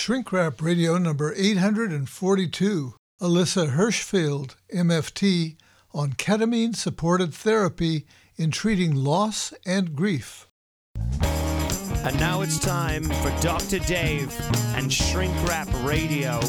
[0.00, 2.94] Shrink Rap Radio number 842.
[3.20, 5.56] Alissa Hirshfeld, MFT,
[5.92, 10.48] on ketamine supported therapy in treating loss and grief.
[10.96, 13.78] And now it's time for Dr.
[13.80, 14.34] Dave
[14.74, 16.40] and Shrink Rap Radio.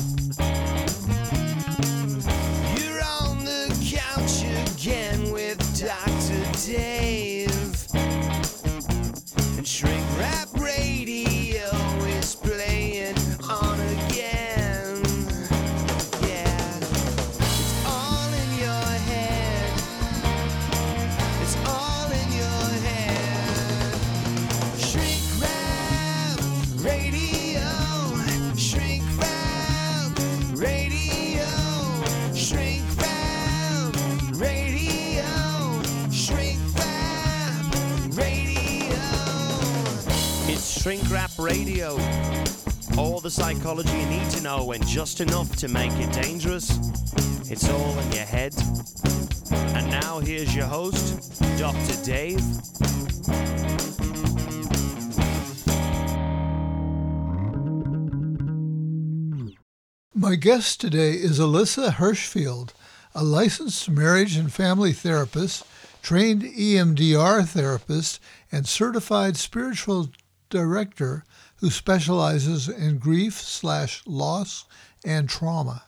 [2.78, 6.72] You're on the couch again with Dr.
[6.72, 7.52] Dave.
[9.58, 10.51] And Shrink Rap
[40.81, 41.91] Shrink Rap Radio.
[42.98, 46.72] All the psychology you need to know and just enough to make it dangerous.
[47.52, 48.56] It's all in your head.
[49.52, 52.03] And now here's your host, Dr.
[52.03, 52.41] Dave.
[60.16, 62.73] My guest today is Alissa Hirshfeld,
[63.13, 65.63] a licensed marriage and family therapist,
[66.02, 68.19] trained EMDR therapist,
[68.52, 70.09] and certified spiritual
[70.52, 71.23] director
[71.55, 74.66] who specializes in grief slash loss
[75.03, 75.83] and trauma.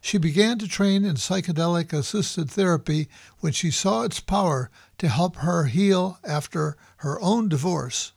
[0.00, 3.08] She began to train in psychedelic assisted therapy
[3.40, 8.12] when she saw its power to help her heal after her own divorce.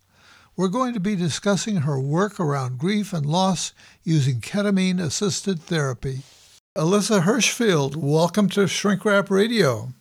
[0.56, 6.22] We're going to be discussing her work around grief and loss using ketamine assisted therapy.
[6.76, 9.94] Alissa Hirshfeld, welcome to Shrink Rap Radio.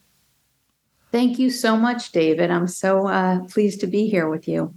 [1.10, 2.50] Thank you so much, David.
[2.50, 4.74] I'm so uh, pleased to be here with you.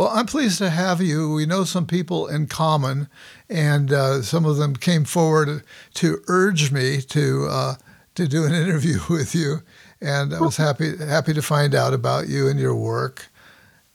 [0.00, 1.30] Well, I'm pleased to have you.
[1.30, 3.10] We know some people in common,
[3.50, 5.62] and uh, some of them came forward
[5.92, 7.74] to urge me to uh,
[8.14, 9.56] to do an interview with you,
[10.00, 13.26] and I was happy happy to find out about you and your work.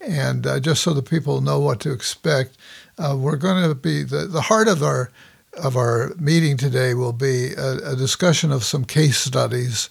[0.00, 2.56] And uh, just so the people know what to expect,
[2.98, 5.10] uh, we're going to be the, the heart of our
[5.54, 9.88] of our meeting today will be a, a discussion of some case studies,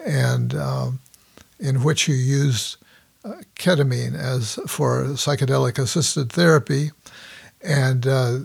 [0.00, 1.00] and um,
[1.60, 2.87] in which you use uh,
[3.56, 6.90] ketamine as for psychedelic assisted therapy,
[7.60, 8.38] and uh,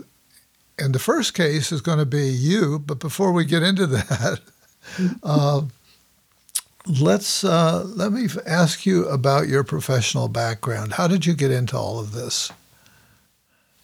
[0.78, 2.78] and the first case is going to be you.
[2.78, 4.40] But before we get into that,
[5.22, 5.62] uh,
[7.00, 10.94] let's uh, let me ask you about your professional background.
[10.94, 12.50] How did you get into all of this?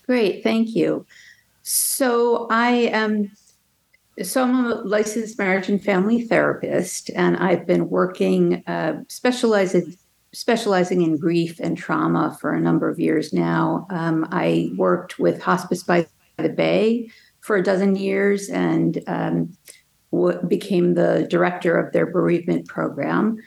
[0.07, 1.07] Great, thank you.
[1.63, 3.31] So I am.
[4.23, 9.97] So I'm a licensed marriage and family therapist, and I've been working uh, specializing
[10.33, 13.87] specializing in grief and trauma for a number of years now.
[13.91, 16.07] Um, I worked with Hospice by
[16.39, 17.11] the Bay
[17.41, 19.57] for a dozen years and um,
[20.13, 23.39] w- became the director of their bereavement program.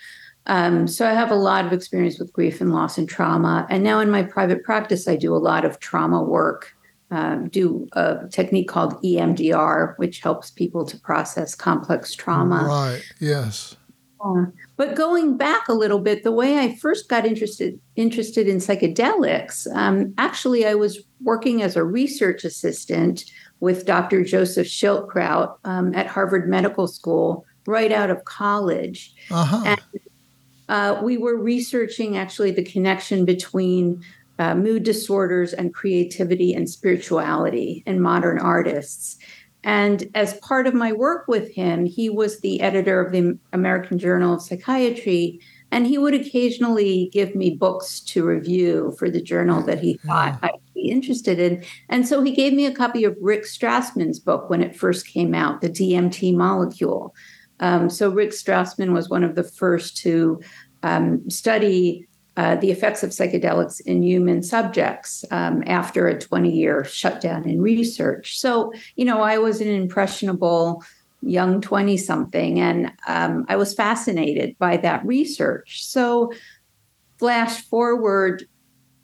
[0.45, 3.65] Um, so I have a lot of experience with grief and loss and trauma.
[3.69, 6.73] And now in my private practice, I do a lot of trauma work.
[7.11, 12.65] Um, do a technique called EMDR, which helps people to process complex trauma.
[12.65, 13.03] Right.
[13.19, 13.77] Yes.
[14.19, 18.57] Uh, but going back a little bit, the way I first got interested interested in
[18.57, 23.25] psychedelics, um, actually, I was working as a research assistant
[23.59, 24.23] with Dr.
[24.23, 29.13] Joseph Schildkraut um, at Harvard Medical School right out of college.
[29.31, 29.63] Uh huh.
[29.65, 29.81] And
[30.69, 34.03] uh, we were researching actually the connection between
[34.39, 39.17] uh, mood disorders and creativity and spirituality in modern artists.
[39.63, 43.97] And as part of my work with him, he was the editor of the American
[43.97, 45.39] Journal of Psychiatry,
[45.71, 50.37] and he would occasionally give me books to review for the journal that he thought
[50.43, 51.63] I'd be interested in.
[51.89, 55.33] And so he gave me a copy of Rick Strassman's book when it first came
[55.33, 57.15] out, The DMT Molecule.
[57.59, 60.41] Um, so Rick Strassman was one of the first to
[60.83, 66.83] um, study uh, the effects of psychedelics in human subjects um, after a 20 year
[66.83, 68.39] shutdown in research.
[68.39, 70.83] So, you know, I was an impressionable
[71.21, 75.85] young 20 something and um, I was fascinated by that research.
[75.85, 76.33] So,
[77.19, 78.45] flash forward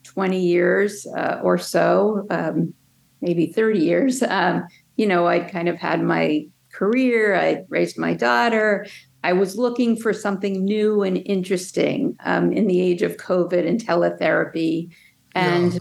[0.04, 2.74] 20 years uh, or so, um,
[3.22, 8.14] maybe 30 years, um, you know, I kind of had my career, I raised my
[8.14, 8.86] daughter.
[9.24, 13.80] I was looking for something new and interesting um, in the age of COVID and
[13.80, 14.92] teletherapy.
[15.36, 15.80] And Yeah.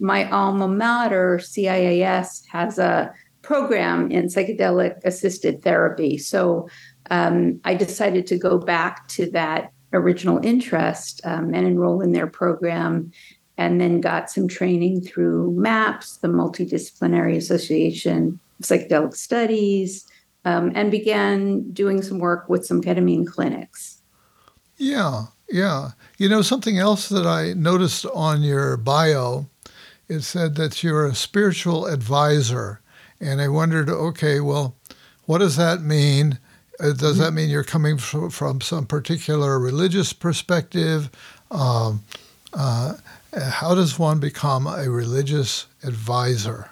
[0.00, 3.12] my alma mater, CIIS, has a
[3.42, 6.18] program in psychedelic assisted therapy.
[6.18, 6.68] So
[7.10, 12.26] um, I decided to go back to that original interest um, and enroll in their
[12.26, 13.12] program
[13.58, 20.06] and then got some training through MAPS, the Multidisciplinary Association of Psychedelic Studies,
[20.44, 24.02] um, and began doing some work with some ketamine clinics.
[24.76, 25.90] Yeah, yeah.
[26.18, 29.48] You know, something else that I noticed on your bio,
[30.08, 32.80] it said that you're a spiritual advisor.
[33.20, 34.74] And I wondered, okay, well,
[35.26, 36.38] what does that mean?
[36.80, 41.10] Uh, does that mean you're coming from, from some particular religious perspective?
[41.50, 42.02] Um,
[42.52, 42.94] uh,
[43.32, 46.71] how does one become a religious advisor?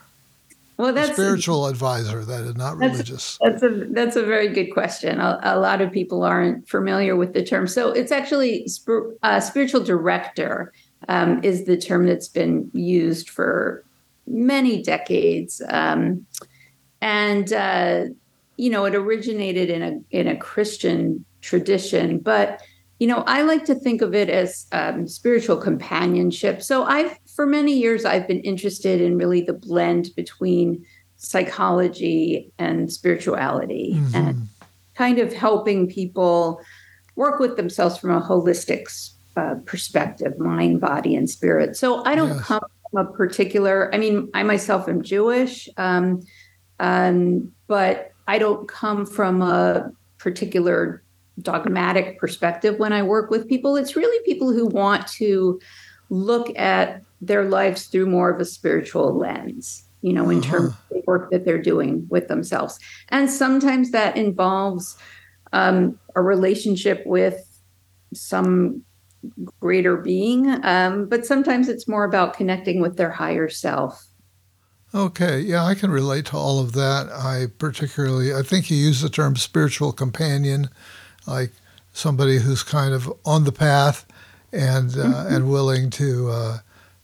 [0.81, 3.39] Well, that's a spiritual advisor that is not that's religious.
[3.43, 5.21] That's a that's a very good question.
[5.21, 7.67] A, a, lot of people aren't familiar with the term.
[7.67, 8.67] So it's actually
[9.23, 10.73] uh, spiritual director
[11.09, 13.85] um, is the term that's been used for
[14.27, 16.25] many decades, um,
[17.03, 18.05] and uh,
[18.57, 22.63] you know it originated in a in a Christian tradition, but
[23.01, 26.63] you know, I like to think of it as um, spiritual companionship.
[26.63, 30.85] So I've, for many years, I've been interested in really the blend between
[31.17, 34.15] psychology and spirituality mm-hmm.
[34.15, 34.49] and
[34.95, 36.61] kind of helping people
[37.17, 41.79] work with themselves from a holistic uh, perspective, mind, body, and spirit.
[41.79, 42.45] So I don't yes.
[42.45, 42.61] come
[42.91, 46.21] from a particular, I mean, I myself am Jewish, um,
[46.79, 51.03] um, but I don't come from a particular
[51.41, 53.77] dogmatic perspective when I work with people.
[53.77, 55.59] It's really people who want to
[56.11, 60.51] look at their lives through more of a spiritual lens, you know, in uh-huh.
[60.51, 62.79] terms of the work that they're doing with themselves.
[63.09, 64.97] And sometimes that involves
[65.53, 67.47] um, a relationship with
[68.15, 68.83] some
[69.61, 74.07] greater being, um, but sometimes it's more about connecting with their higher self.
[74.95, 77.09] Okay, yeah, I can relate to all of that.
[77.13, 80.69] I particularly, I think you use the term spiritual companion
[81.27, 81.53] like
[81.93, 84.07] somebody who's kind of on the path
[84.53, 85.35] and uh, mm-hmm.
[85.35, 86.59] and willing to uh,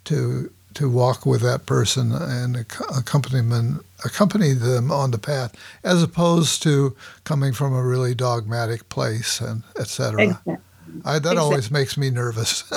[0.06, 6.02] to to walk with that person and accompany them, accompany them on the path, as
[6.02, 6.94] opposed to
[7.24, 10.22] coming from a really dogmatic place and etc.
[10.22, 10.56] Exactly.
[11.04, 11.38] I, that exactly.
[11.38, 12.70] always makes me nervous.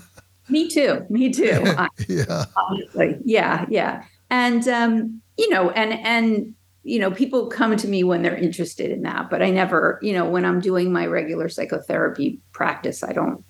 [0.50, 1.06] me too.
[1.08, 1.62] Me too.
[2.08, 2.44] yeah.
[2.56, 6.54] Honestly, yeah, yeah, and um, you know, and and
[6.86, 10.12] you know, people come to me when they're interested in that, but I never, you
[10.12, 13.44] know, when I'm doing my regular psychotherapy practice, I don't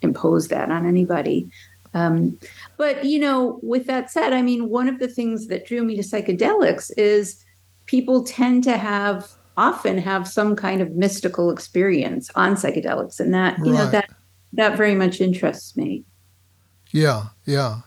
[0.00, 1.50] impose that on anybody.
[1.94, 2.38] Um,
[2.76, 5.96] but, you know, with that said, I mean, one of the things that drew me
[5.96, 7.44] to psychedelics is
[7.86, 13.58] people tend to have often have some kind of mystical experience on psychedelics and that
[13.58, 13.78] you right.
[13.78, 14.08] know that
[14.52, 16.04] that very much interests me
[16.92, 17.80] yeah yeah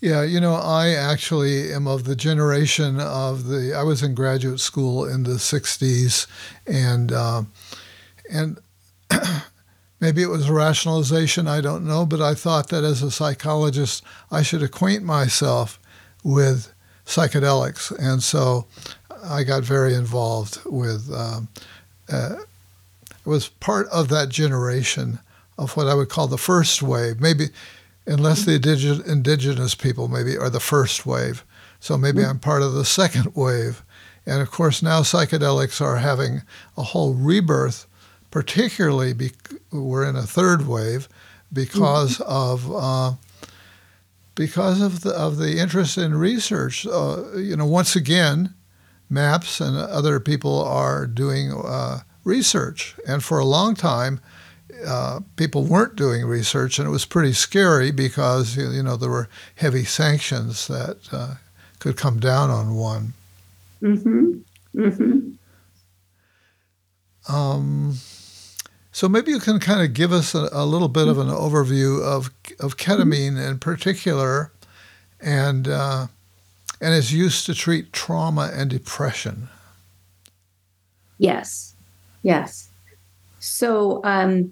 [0.00, 3.74] yeah, you know, I actually am of the generation of the.
[3.74, 6.26] I was in graduate school in the '60s,
[6.66, 7.42] and uh,
[8.30, 8.58] and
[10.06, 11.48] maybe it was rationalization.
[11.48, 15.80] I don't know, but I thought that as a psychologist, I should acquaint myself
[16.22, 16.72] with
[17.04, 18.66] psychedelics, and so
[19.24, 21.12] I got very involved with.
[21.12, 21.48] Um,
[22.08, 22.36] uh,
[23.24, 25.18] was part of that generation
[25.58, 27.20] of what I would call the first wave.
[27.20, 27.46] Maybe
[28.06, 31.44] unless the indigenous people maybe are the first wave.
[31.80, 32.30] So maybe mm-hmm.
[32.30, 33.82] I'm part of the second wave.
[34.24, 36.42] And of course, now psychedelics are having
[36.76, 37.86] a whole rebirth,
[38.30, 39.32] particularly be-
[39.70, 41.08] we're in a third wave
[41.52, 42.30] because mm-hmm.
[42.30, 43.12] of uh,
[44.34, 46.86] because of the of the interest in research.
[46.86, 48.54] Uh, you know, once again,
[49.08, 54.20] MAPS and other people are doing uh, research, and for a long time,
[54.86, 59.28] uh, people weren't doing research, and it was pretty scary because you know there were
[59.56, 61.34] heavy sanctions that uh,
[61.78, 63.14] could come down on one.
[63.82, 64.38] Mm-hmm.
[64.74, 65.30] Mm-hmm.
[67.34, 67.94] Um,
[68.96, 72.02] so maybe you can kind of give us a, a little bit of an overview
[72.02, 74.50] of of ketamine in particular,
[75.20, 76.06] and uh,
[76.80, 79.50] and is used to treat trauma and depression.
[81.18, 81.74] Yes,
[82.22, 82.70] yes.
[83.38, 84.50] So um,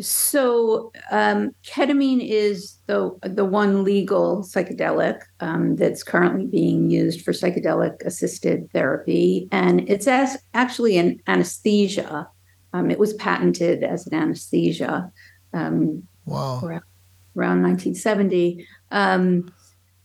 [0.00, 7.32] so um, ketamine is the the one legal psychedelic um, that's currently being used for
[7.32, 12.26] psychedelic assisted therapy, and it's as actually an anesthesia.
[12.76, 15.10] Um, it was patented as an anesthesia.
[15.52, 16.60] Um, wow.
[16.62, 16.82] Around,
[17.36, 18.66] around 1970.
[18.90, 19.52] Um,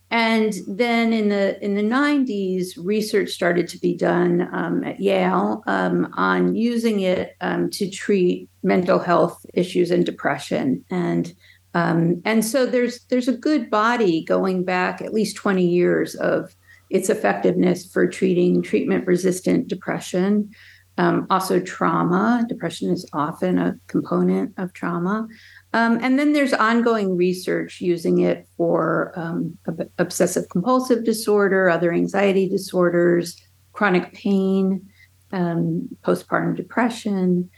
[0.10, 5.63] and then in the in the 90s, research started to be done um, at Yale
[5.68, 10.84] um, on using it um, to treat mental health issues and depression.
[10.90, 11.34] And
[11.74, 16.56] um, and so there's there's a good body going back at least 20 years of
[16.90, 20.51] its effectiveness for treating treatment resistant depression.
[20.98, 22.46] Um, also, trauma.
[22.48, 25.28] Depression is often a component of trauma.
[25.74, 29.58] Um, and then there's ongoing research using it for um,
[29.98, 34.90] obsessive compulsive disorder, other anxiety disorders, chronic pain,
[35.32, 37.50] um, postpartum depression.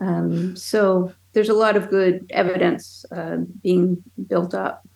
[0.00, 4.86] Um, so there's a lot of good evidence uh, being built up.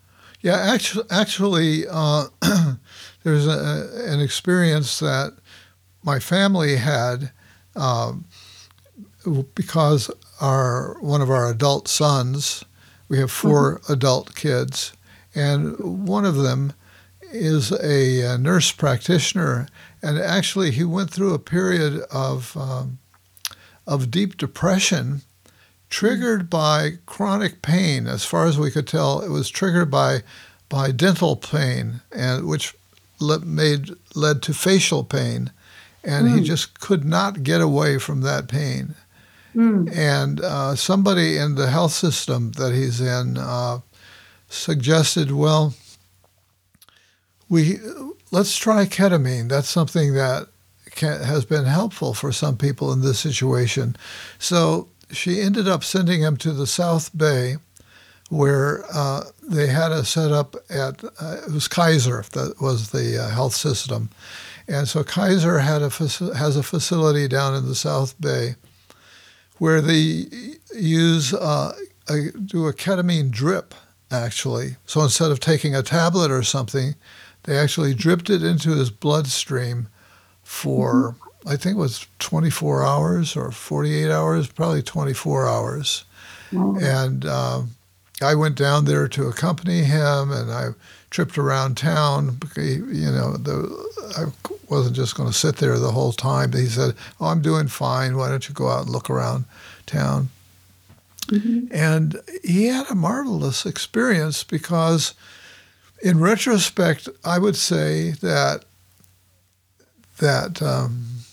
[0.41, 2.25] Yeah, actually, actually, uh,
[3.23, 5.33] there's a, an experience that
[6.03, 7.31] my family had
[7.77, 8.25] um,
[9.55, 10.09] because
[10.41, 12.63] our one of our adult sons,
[13.07, 13.93] we have 4 mm-hmm.
[13.93, 14.93] adult kids,
[15.35, 16.73] and one of them
[17.31, 19.67] is a, a, nurse practitioner,
[20.01, 22.99] and actually he went through a period of um,
[23.85, 25.21] of deep depression,
[25.89, 26.49] triggered mm-hmm.
[26.49, 28.07] by chronic pain.
[28.07, 30.23] As far as we could tell, it was triggered by
[30.69, 32.75] by dental pain, and which
[33.19, 35.51] le- made led to facial pain,
[36.07, 36.35] and mm.
[36.35, 38.95] he just could not get away from that pain.
[39.53, 39.95] Mm.
[39.95, 43.79] And uh, somebody in the health system that he's in uh,
[44.49, 45.73] suggested, well,
[47.49, 47.79] we
[48.31, 49.49] let's try ketamine.
[49.49, 50.47] That's something that
[50.91, 53.95] can, has been helpful for some people in this situation.
[54.39, 57.57] So she ended up sending him to the South Bay,
[58.29, 63.17] where uh, they had a set up at uh, it was Kaiser that was the
[63.23, 64.09] uh, health system,
[64.67, 68.55] and so Kaiser had a has a facility down in the South Bay
[69.57, 70.25] where they
[70.75, 71.73] use uh,
[72.07, 73.73] a, do a ketamine drip
[74.11, 74.77] actually.
[74.85, 76.95] So instead of taking a tablet or something,
[77.43, 79.89] they actually dripped it into his bloodstream
[80.43, 81.23] for mm-hmm.
[81.47, 86.03] I think it was 24 hours or 48 hours, probably 24 hours.
[86.51, 87.71] And um,
[88.21, 90.69] I went down there to accompany him, and I
[91.17, 92.37] tripped around town.
[92.55, 93.55] You know, the,
[94.15, 94.25] I
[94.69, 96.53] wasn't just going to sit there the whole time.
[96.53, 98.17] He said, "Oh, I'm doing fine.
[98.17, 99.45] Why don't you go out and look around
[99.87, 100.29] town?"
[101.25, 101.73] Mm-hmm.
[101.73, 105.15] And he had a marvelous experience because,
[106.03, 108.65] in retrospect, I would say that
[110.19, 111.23] that um,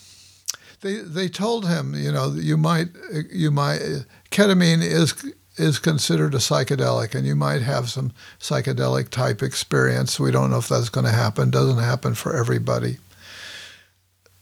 [0.81, 2.89] they they told him, you know, you might
[3.31, 3.83] you might
[4.31, 5.13] ketamine is
[5.57, 10.19] is considered a psychedelic, and you might have some psychedelic type experience.
[10.19, 11.51] We don't know if that's going to happen.
[11.51, 12.99] Doesn't happen for everybody.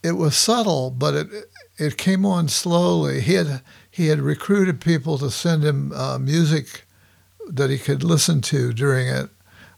[0.03, 1.29] It was subtle, but it
[1.79, 3.21] it came on slowly.
[3.21, 6.85] He had he had recruited people to send him uh, music
[7.49, 9.29] that he could listen to during it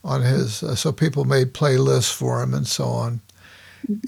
[0.02, 3.20] on his uh, so people made playlists for him and so on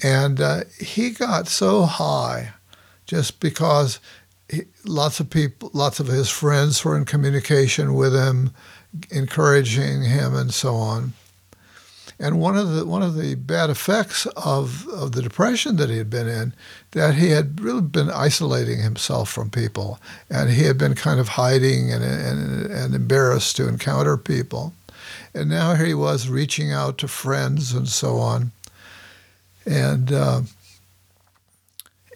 [0.03, 2.53] and uh, he got so high
[3.05, 3.99] just because
[4.49, 8.51] he, lots of people, lots of his friends were in communication with him,
[9.11, 11.13] encouraging him, and so on.
[12.19, 15.97] And one of the one of the bad effects of, of the depression that he
[15.97, 16.53] had been in,
[16.91, 19.99] that he had really been isolating himself from people,
[20.29, 24.73] and he had been kind of hiding and, and, and embarrassed to encounter people.
[25.33, 28.51] And now here he was reaching out to friends and so on.
[29.65, 30.41] And uh,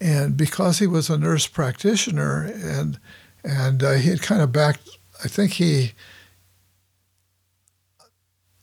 [0.01, 2.99] and because he was a nurse practitioner and
[3.43, 4.89] and uh, he had kind of backed,
[5.23, 5.93] I think he.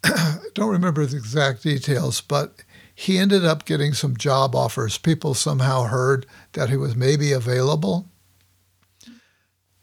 [0.54, 2.62] don't remember the exact details, but
[2.95, 4.99] he ended up getting some job offers.
[4.99, 8.09] People somehow heard that he was maybe available.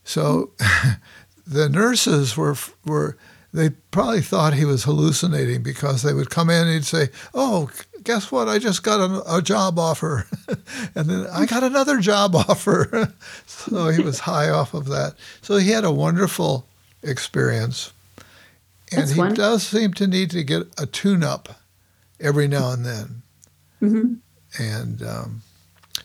[0.03, 0.51] So
[1.47, 3.17] the nurses were were
[3.53, 7.69] they probably thought he was hallucinating because they would come in and he'd say, "Oh,
[8.05, 8.47] guess what?
[8.47, 10.27] I just got a, a job offer.
[10.95, 13.13] and then I got another job offer.
[13.45, 15.15] so he was high off of that.
[15.41, 16.65] So he had a wonderful
[17.03, 17.91] experience.
[18.91, 19.33] And That's he fun.
[19.33, 21.59] does seem to need to get a tune up
[22.19, 23.21] every now and then.
[23.81, 24.13] Mm-hmm.
[24.63, 25.41] And um,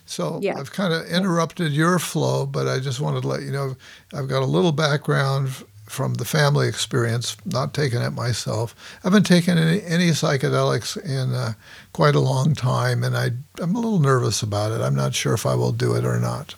[0.07, 0.59] so yeah.
[0.59, 3.77] I've kind of interrupted your flow, but I just wanted to let you know
[4.13, 5.51] I've got a little background
[5.91, 8.77] from the family experience, not taking it myself.
[9.03, 11.55] I haven't taken any, any psychedelics in uh,
[11.93, 13.31] quite a long time, and I,
[13.61, 14.81] I'm a little nervous about it.
[14.81, 16.55] I'm not sure if I will do it or not.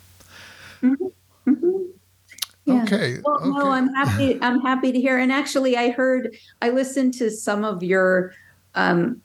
[0.83, 1.49] Mm-hmm.
[1.49, 1.77] Mm-hmm.
[2.65, 2.83] Yeah.
[2.83, 3.17] Okay.
[3.25, 3.49] Well, okay.
[3.49, 4.39] no, I'm happy.
[4.39, 5.17] I'm happy to hear.
[5.17, 8.33] And actually, I heard, I listened to some of your
[8.75, 9.19] um,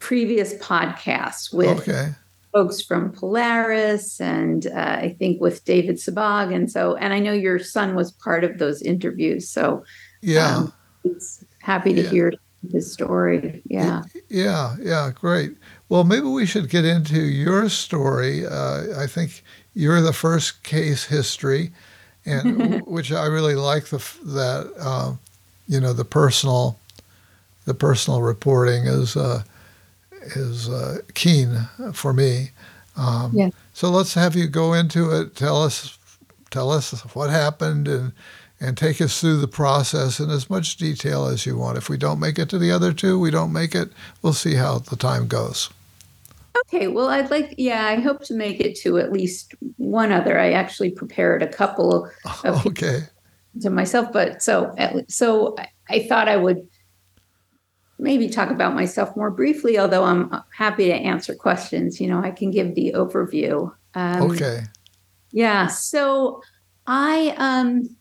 [0.00, 2.14] previous podcasts with okay
[2.56, 6.54] folks from Polaris and uh, I think with David Sebag.
[6.54, 9.46] And so, and I know your son was part of those interviews.
[9.46, 9.84] So,
[10.22, 10.72] yeah, um,
[11.02, 12.08] he's happy to yeah.
[12.08, 12.32] hear
[12.72, 13.60] his story.
[13.66, 14.04] Yeah.
[14.30, 14.74] Yeah.
[14.80, 15.10] Yeah.
[15.14, 15.54] Great.
[15.90, 18.46] Well, maybe we should get into your story.
[18.46, 19.44] Uh, I think
[19.74, 21.72] you're the first case history,
[22.24, 25.12] and which I really like the that uh,
[25.68, 26.78] you know the personal
[27.66, 29.42] the personal reporting is uh,
[30.34, 32.50] is uh, keen for me.
[32.96, 33.50] Um, yeah.
[33.72, 35.36] So let's have you go into it.
[35.36, 35.98] Tell us,
[36.50, 38.12] tell us what happened, and
[38.60, 41.76] and take us through the process in as much detail as you want.
[41.76, 43.90] If we don't make it to the other two, we don't make it.
[44.22, 45.70] We'll see how the time goes.
[46.64, 50.38] Okay, well, I'd like, yeah, I hope to make it to at least one other.
[50.38, 52.10] I actually prepared a couple
[52.44, 53.00] of okay.
[53.60, 54.74] to myself, but so
[55.08, 55.56] so
[55.90, 56.66] I thought I would
[57.98, 59.78] maybe talk about myself more briefly.
[59.78, 63.72] Although I'm happy to answer questions, you know, I can give the overview.
[63.94, 64.60] Um, okay.
[65.32, 65.66] Yeah.
[65.66, 66.42] So
[66.86, 67.96] I um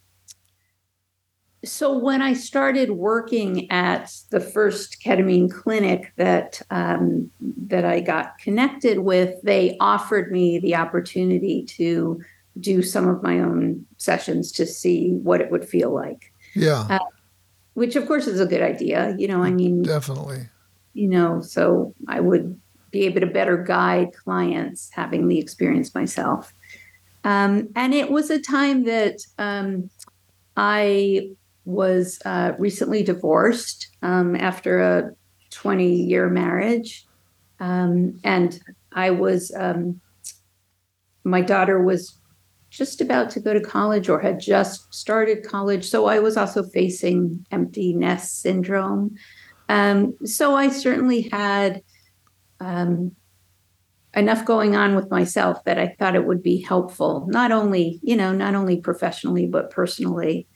[1.65, 8.37] so when I started working at the first ketamine clinic that um, that I got
[8.37, 12.21] connected with, they offered me the opportunity to
[12.59, 16.31] do some of my own sessions to see what it would feel like.
[16.53, 16.87] Yeah.
[16.89, 16.99] Uh,
[17.75, 19.15] which of course is a good idea.
[19.17, 20.49] You know, I mean, definitely.
[20.93, 26.53] You know, so I would be able to better guide clients having the experience myself.
[27.25, 29.89] Um, and it was a time that um,
[30.55, 31.31] I
[31.65, 35.11] was uh, recently divorced um, after a
[35.49, 37.05] 20 year marriage.
[37.59, 38.59] Um, and
[38.93, 39.99] I was, um,
[41.23, 42.17] my daughter was
[42.75, 45.89] just about to go to college or had just started college.
[45.89, 49.15] So I was also facing empty nest syndrome.
[49.69, 51.81] Um, so I certainly had
[52.59, 53.15] um,
[54.13, 58.15] enough going on with myself that I thought it would be helpful, not only, you
[58.15, 60.47] know, not only professionally, but personally.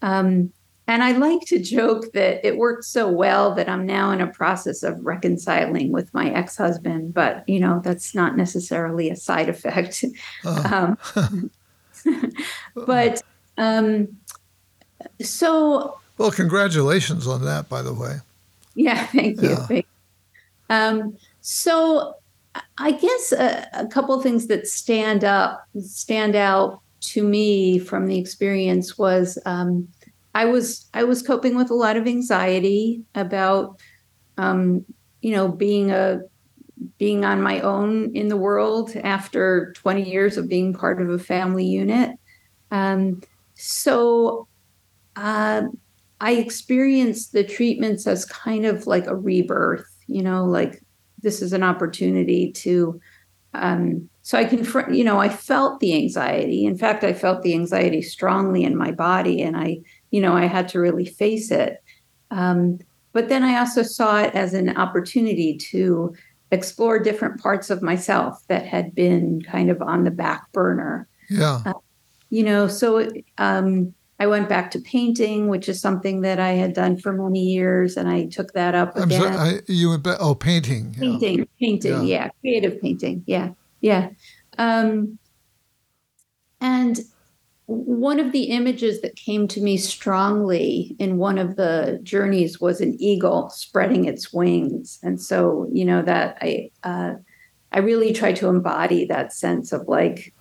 [0.00, 0.52] Um,
[0.86, 4.26] and I like to joke that it worked so well that I'm now in a
[4.26, 9.48] process of reconciling with my ex husband, but, you know, that's not necessarily a side
[9.48, 10.04] effect.
[10.44, 10.96] Uh.
[11.14, 11.50] Um,
[12.74, 13.22] but
[13.56, 14.08] um,
[15.20, 15.98] so.
[16.16, 18.16] Well, congratulations on that, by the way.
[18.74, 19.56] Yeah, thank you.
[19.70, 19.82] Yeah.
[20.70, 22.14] Um, so
[22.78, 28.18] I guess a, a couple things that stand up, stand out to me from the
[28.18, 29.88] experience was um,
[30.34, 33.80] I was I was coping with a lot of anxiety about
[34.36, 34.84] um,
[35.20, 36.20] you know being a
[36.98, 41.18] being on my own in the world after 20 years of being part of a
[41.18, 42.10] family unit.
[42.70, 43.22] Um,
[43.54, 44.46] so
[45.16, 45.62] uh,
[46.20, 50.82] I experienced the treatments as kind of like a rebirth, you know, like
[51.22, 53.00] this is an opportunity to.
[53.54, 56.66] Um, so I confront, you know, I felt the anxiety.
[56.66, 59.78] In fact, I felt the anxiety strongly in my body, and I,
[60.10, 61.82] you know, I had to really face it.
[62.30, 62.78] Um,
[63.12, 66.14] but then I also saw it as an opportunity to
[66.50, 71.06] explore different parts of myself that had been kind of on the back burner.
[71.28, 71.62] Yeah.
[71.64, 71.74] Uh,
[72.30, 73.08] you know, so
[73.38, 77.44] um, I went back to painting, which is something that I had done for many
[77.44, 79.20] years, and I took that up I'm again.
[79.22, 80.94] Sorry, I, you went back, oh, painting.
[80.94, 81.44] Painting, yeah.
[81.60, 82.24] painting, yeah.
[82.24, 82.30] yeah.
[82.40, 84.10] creative painting, yeah, yeah.
[84.58, 85.18] Um,
[86.60, 86.98] and
[87.68, 92.80] one of the images that came to me strongly in one of the journeys was
[92.80, 94.98] an eagle spreading its wings.
[95.02, 97.14] And so you know that i uh,
[97.72, 100.34] i really try to embody that sense of like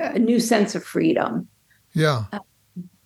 [0.00, 1.46] a new sense of freedom.
[1.92, 2.24] Yeah.
[2.32, 2.40] Uh,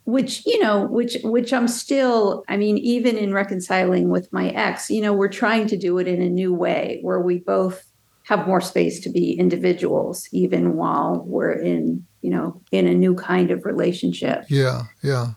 [0.04, 4.90] which you know which which i'm still i mean even in reconciling with my ex
[4.90, 7.86] you know we're trying to do it in a new way where we both
[8.24, 13.14] have more space to be individuals even while we're in you know in a new
[13.14, 15.28] kind of relationship yeah yeah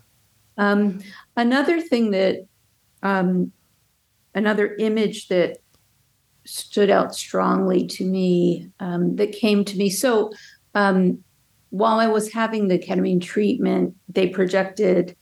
[0.58, 1.00] um,
[1.36, 2.46] another thing that
[3.02, 3.52] um,
[4.36, 5.58] another image that
[6.46, 10.32] stood out strongly to me um, that came to me so
[10.76, 11.24] um,
[11.70, 15.16] while i was having the ketamine treatment they projected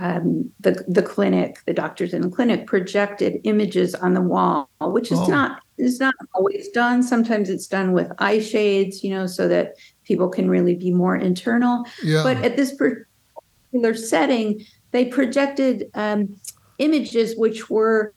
[0.00, 5.10] um, the the clinic, the doctors in the clinic projected images on the wall, which
[5.10, 5.26] is oh.
[5.26, 7.02] not is not always done.
[7.02, 9.74] Sometimes it's done with eye shades, you know, so that
[10.08, 11.84] people can really be more internal.
[12.02, 12.22] Yeah.
[12.22, 16.34] But at this particular setting, they projected um,
[16.78, 18.14] images which were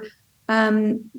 [0.47, 1.11] um,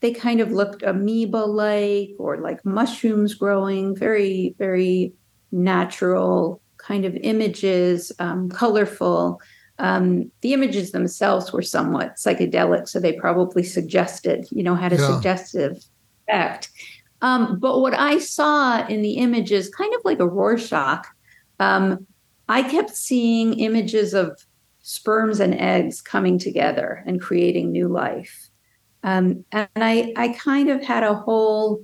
[0.00, 5.12] they kind of looked amoeba like or like mushrooms growing, very very
[5.52, 9.40] natural kind of images, um, colorful.
[9.78, 14.96] Um, the images themselves were somewhat psychedelic, so they probably suggested, you know, had a
[14.96, 15.14] yeah.
[15.14, 15.84] suggestive
[16.28, 16.70] effect.
[17.22, 21.06] Um, but what I saw in the images, kind of like a Rorschach,
[21.60, 22.06] um,
[22.48, 24.44] I kept seeing images of
[24.82, 28.50] sperms and eggs coming together and creating new life.
[29.04, 31.82] Um, and I, I kind of had a whole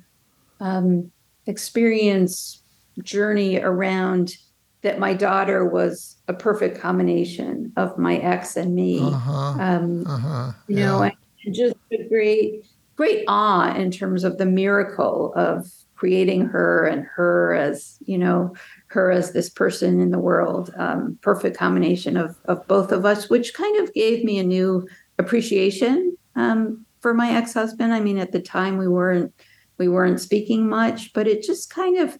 [0.61, 1.11] um,
[1.47, 2.63] experience
[3.03, 4.37] journey around
[4.83, 9.01] that my daughter was a perfect combination of my ex and me.
[9.01, 9.57] Uh-huh.
[9.61, 10.53] Um, uh-huh.
[10.67, 11.11] You know,
[11.53, 12.65] just a great,
[12.99, 18.53] great awe in terms of the miracle of creating her and her as you know
[18.89, 20.75] her as this person in the world.
[20.77, 24.87] Um, perfect combination of of both of us which kind of gave me a new
[25.19, 27.95] appreciation um, for my ex-husband.
[27.95, 29.33] I mean at the time we weren't
[29.79, 32.19] we weren't speaking much but it just kind of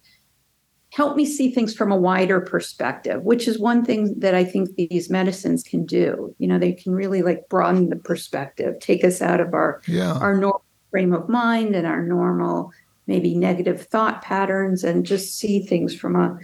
[0.91, 4.69] helped me see things from a wider perspective which is one thing that i think
[4.75, 6.33] these medicines can do.
[6.39, 10.13] You know they can really like broaden the perspective take us out of our Yeah.
[10.13, 12.71] our normal frame of mind and our normal
[13.07, 16.37] maybe negative thought patterns and just see things from a,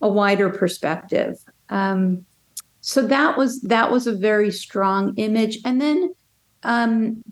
[0.00, 1.36] a wider perspective.
[1.68, 2.24] Um,
[2.80, 5.58] so that was that was a very strong image.
[5.64, 6.14] And then
[6.62, 7.22] um,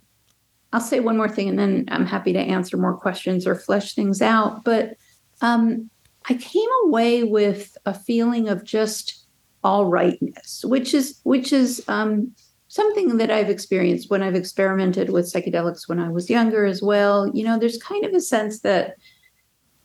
[0.73, 3.95] i'll say one more thing and then i'm happy to answer more questions or flesh
[3.95, 4.65] things out.
[4.65, 4.97] But
[5.41, 5.91] um,
[6.29, 9.27] i came away with a feeling of just
[9.63, 12.33] all rightness which is which is um,
[12.71, 17.29] something that I've experienced when I've experimented with psychedelics when I was younger as well.
[17.35, 18.95] You know, there's kind of a sense that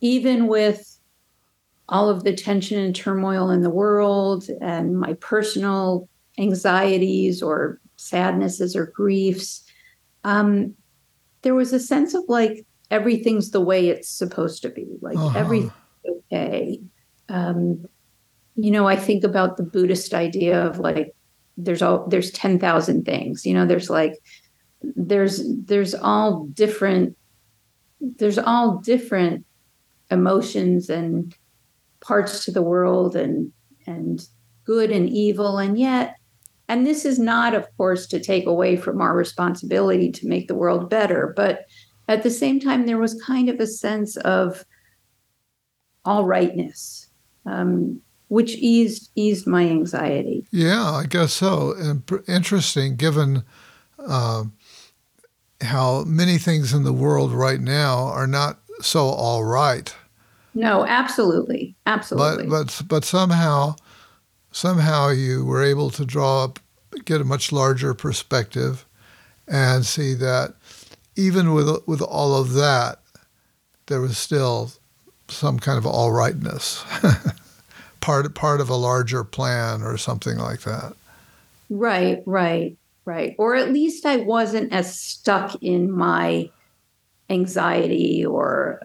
[0.00, 0.96] even with
[1.88, 8.76] all of the tension and turmoil in the world and my personal anxieties or sadnesses
[8.76, 9.64] or griefs,
[10.22, 10.74] um,
[11.42, 15.38] there was a sense of like everything's the way it's supposed to be, like Uh-huh.
[15.40, 15.72] everything's
[16.08, 16.80] okay.
[17.28, 17.84] Um,
[18.54, 21.15] you know, I think about the Buddhist idea of like
[21.56, 23.46] there's all there's 10,000 things.
[23.46, 24.14] You know, there's like
[24.82, 27.16] there's there's all different
[28.00, 29.44] there's all different
[30.10, 31.34] emotions and
[32.00, 33.52] parts to the world and
[33.86, 34.28] and
[34.64, 36.16] good and evil and yet
[36.68, 40.54] and this is not of course to take away from our responsibility to make the
[40.54, 41.64] world better but
[42.08, 44.64] at the same time there was kind of a sense of
[46.04, 47.08] all rightness
[47.46, 51.72] um, which eased eased my anxiety Yeah, I guess so.
[51.72, 53.44] And interesting, given
[53.98, 54.52] um,
[55.60, 59.94] how many things in the world right now are not so all right.
[60.54, 63.76] no absolutely absolutely But but but somehow
[64.50, 66.58] somehow you were able to draw up,
[67.04, 68.86] get a much larger perspective,
[69.46, 70.54] and see that
[71.14, 73.00] even with with all of that,
[73.86, 74.72] there was still
[75.28, 76.84] some kind of all rightness.
[78.06, 80.94] part part of a larger plan or something like that.
[81.68, 83.34] Right, right, right.
[83.36, 86.48] Or at least I wasn't as stuck in my
[87.28, 88.80] anxiety or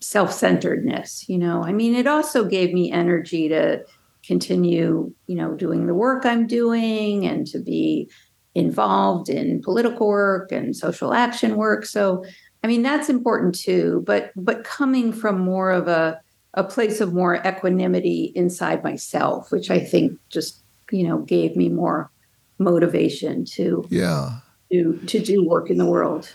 [0.00, 1.28] self centeredness.
[1.28, 3.84] You know, I mean, it also gave me energy to
[4.24, 8.10] continue, you know, doing the work I'm doing and to be
[8.56, 11.86] involved in political work and social action work.
[11.86, 12.24] So,
[12.64, 14.02] I mean, that's important too.
[14.04, 16.20] But but coming from more of a
[16.56, 21.68] a place of more equanimity inside myself, which I think just you know gave me
[21.68, 22.10] more
[22.58, 24.38] motivation to Yeah.
[24.70, 26.32] do to do work in the world.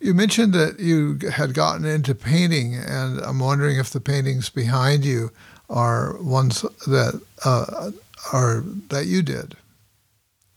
[0.00, 5.04] You mentioned that you had gotten into painting, and I'm wondering if the paintings behind
[5.04, 5.32] you
[5.68, 7.90] are ones that uh,
[8.32, 9.56] are that you did.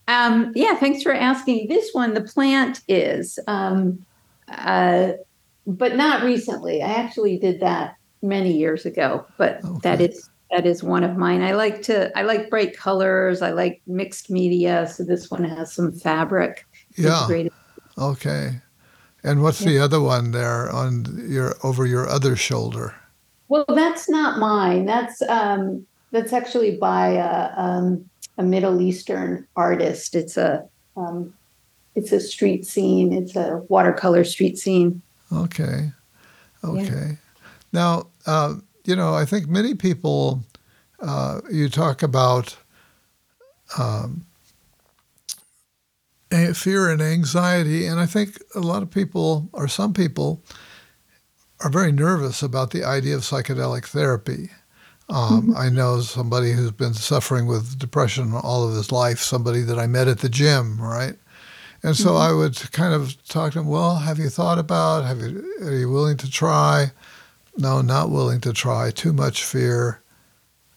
[0.07, 1.69] Um, yeah, thanks for asking.
[1.69, 4.05] This one, the plant is, um,
[4.49, 5.13] uh,
[5.65, 6.83] but not recently.
[6.83, 10.05] I actually did that many years ago, but that Okay.
[10.05, 11.41] is that is one of mine.
[11.41, 13.41] I like to I like bright colors.
[13.41, 14.87] I like mixed media.
[14.87, 17.27] So this one has some fabric Yeah.
[17.97, 18.59] Okay.
[19.23, 22.93] And what's the other one there on your over your other shoulder?
[23.47, 24.85] Well, that's not mine.
[24.85, 30.15] That's um, that's actually by a, um, a Middle Eastern artist.
[30.15, 31.33] It's a um,
[31.95, 33.13] it's a street scene.
[33.13, 35.01] It's a watercolor street scene.
[35.31, 35.91] Okay.
[36.63, 37.17] Okay.
[37.73, 38.55] Now, uh,
[38.85, 40.43] you know, I think many people,
[40.99, 42.57] uh, you talk about
[43.77, 44.25] um,
[46.53, 50.41] fear and anxiety, and I think a lot of people, or some people,
[51.59, 54.49] are very nervous about the idea of psychedelic therapy.
[55.09, 59.77] Um, I know somebody who's been suffering with depression all of his life, somebody that
[59.77, 61.15] I met at the gym, right?
[61.83, 65.19] And so I would kind of talk to him, well, have you thought about, have
[65.19, 66.91] you, are you willing to try?
[67.61, 70.01] No, not willing to try, too much fear.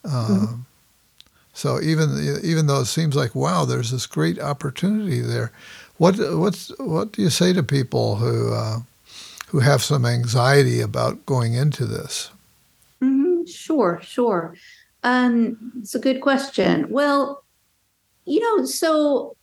[0.04, 0.66] Um,
[1.54, 5.52] So even even though it seems like wow, there's this great opportunity there,
[5.98, 8.80] what what's what do you say to people who uh,
[9.48, 12.30] who have some anxiety about going into this?
[13.00, 14.56] hmm Sure, sure.
[15.02, 16.86] Um, it's a good question.
[16.90, 17.44] Well,
[18.24, 19.36] you know, so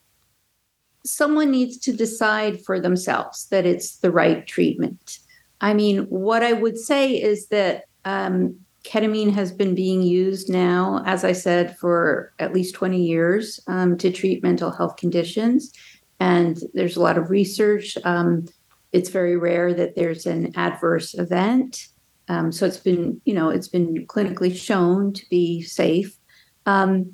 [1.06, 5.20] someone needs to decide for themselves that it's the right treatment.
[5.62, 11.04] I mean, what I would say is that um, ketamine has been being used now,
[11.06, 15.72] as I said, for at least 20 years um, to treat mental health conditions.
[16.20, 17.98] And there's a lot of research.
[18.04, 18.48] Um,
[18.92, 21.88] it's very rare that there's an adverse event
[22.28, 26.18] Um, so it's been, you know, it's been clinically shown to be safe.
[26.66, 27.12] Um,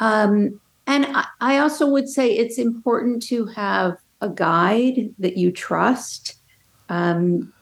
[0.00, 5.50] um, and I, I also would say it's important to have a guide that you
[5.50, 6.41] trust,
[6.88, 7.52] um,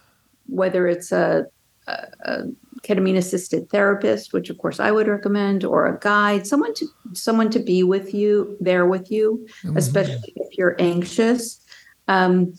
[0.47, 1.47] whether it's a,
[1.87, 1.93] a,
[2.25, 2.43] a
[2.83, 7.51] ketamine assisted therapist, which of course I would recommend, or a guide, someone to someone
[7.51, 9.77] to be with you, there with you, Mhm.
[9.77, 11.61] especially if you're anxious.
[12.09, 12.55] Um,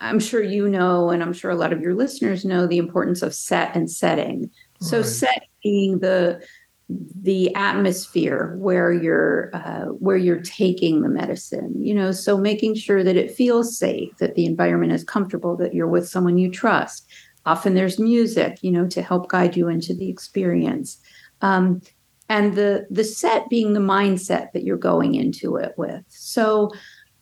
[0.00, 3.22] I'm sure you know, and I'm sure a lot of your listeners know the importance
[3.22, 4.50] of set and setting.
[4.80, 5.06] So Right.
[5.06, 6.40] set being the
[6.88, 12.12] the atmosphere where you're uh, where you're taking the medicine you know?
[12.12, 16.08] So making sure that it feels safe that the environment is comfortable that you're with
[16.08, 17.08] someone you trust.
[17.46, 20.98] Often there's music you know to help guide you into the experience.
[21.40, 21.80] Um,
[22.28, 26.04] and the the set being the mindset that you're going into it with.
[26.08, 26.70] So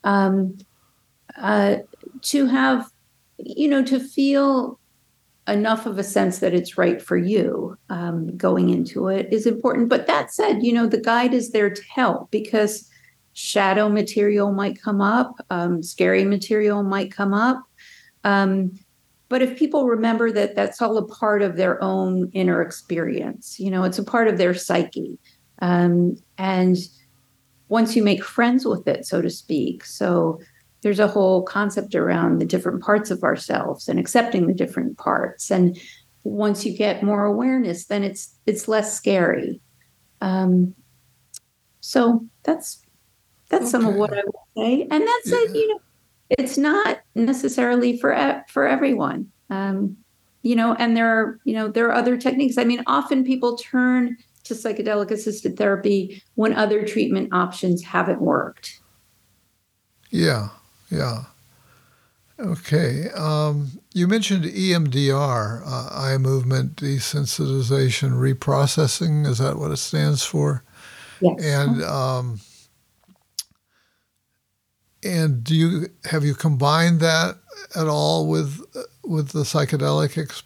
[0.03, 0.57] um,
[1.37, 1.77] uh,
[2.21, 2.89] to have
[3.37, 4.79] you know to feel
[5.47, 9.89] enough of a sense that it's right for you um, going into it is important.
[9.89, 12.89] But that said, you know, the guide is there to help because
[13.33, 17.63] shadow material might come up, um, scary material might come up.
[18.23, 18.77] Um,
[19.29, 23.71] but if people remember that that's all a part of their own inner experience, you
[23.71, 25.17] know, it's a part of their psyche.
[25.61, 26.77] Um, and
[27.69, 30.41] once you make friends with it, so to speak, so
[30.81, 35.51] there's a whole concept around the different parts of ourselves and accepting the different parts.
[35.51, 35.79] And
[36.23, 39.61] once you get more awareness then it's it's less scary.
[40.21, 40.75] Um,
[41.79, 42.81] so that's
[43.49, 44.87] that's some of what i would say.
[44.89, 45.61] And that's it Yeah.
[45.61, 45.79] you know
[46.29, 49.31] it's not necessarily for for everyone.
[49.49, 49.97] Um,
[50.43, 52.57] you know and there are you know there are other techniques.
[52.57, 58.79] I mean often people turn to psychedelic assisted therapy when other treatment options haven't worked.
[60.09, 60.49] Yeah,
[60.91, 61.23] yeah.
[62.39, 63.09] Okay.
[63.11, 69.27] Um, you mentioned EMDR, uh, eye movement desensitization reprocessing.
[69.27, 70.63] Is that what it stands for?
[71.21, 72.39] yes And um,
[75.03, 77.37] and do you have you combined that
[77.75, 78.61] at all with
[79.03, 80.17] with the psychedelic?
[80.17, 80.43] Ex-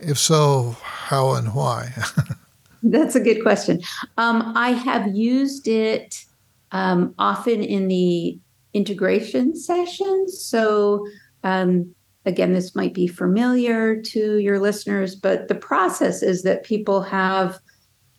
[0.00, 1.92] if so, how and why?
[2.84, 3.80] That's a good question.
[4.16, 6.24] Um, I have used it
[6.70, 8.38] um, often in the
[8.78, 10.40] integration sessions.
[10.40, 11.04] So,
[11.42, 11.92] um,
[12.24, 17.58] again, this might be familiar to your listeners, but the process is that people have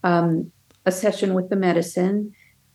[0.04, 0.52] um,
[0.86, 2.34] a session with the medicine,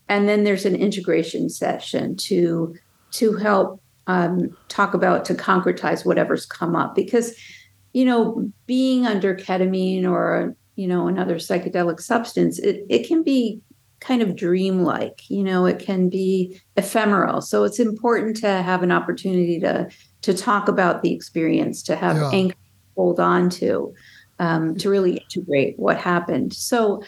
[0.08, 2.74] and then there's an integration session to
[3.12, 7.36] to help um, talk about to concretize whatever's come up because
[7.92, 13.60] you know being under ketamine or you know another psychedelic substance it, it can be
[14.06, 17.40] kind of dreamlike you know it can be ephemeral.
[17.40, 19.88] So it's important to have an opportunity to
[20.22, 22.30] to talk about the experience to have Yeah.
[22.32, 22.56] anchor
[22.96, 23.92] hold on to
[24.38, 26.52] um, to really integrate what happened.
[26.52, 27.02] So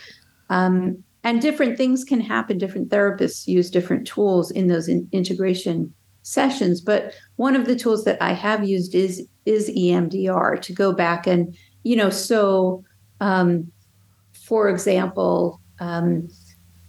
[0.49, 2.57] um, and different things can happen.
[2.59, 8.03] Different therapists use different tools in those in- integration sessions but one of the tools
[8.03, 12.83] that i have used is is emdr to go back and you know so
[13.21, 13.71] um,
[14.35, 16.27] for example um,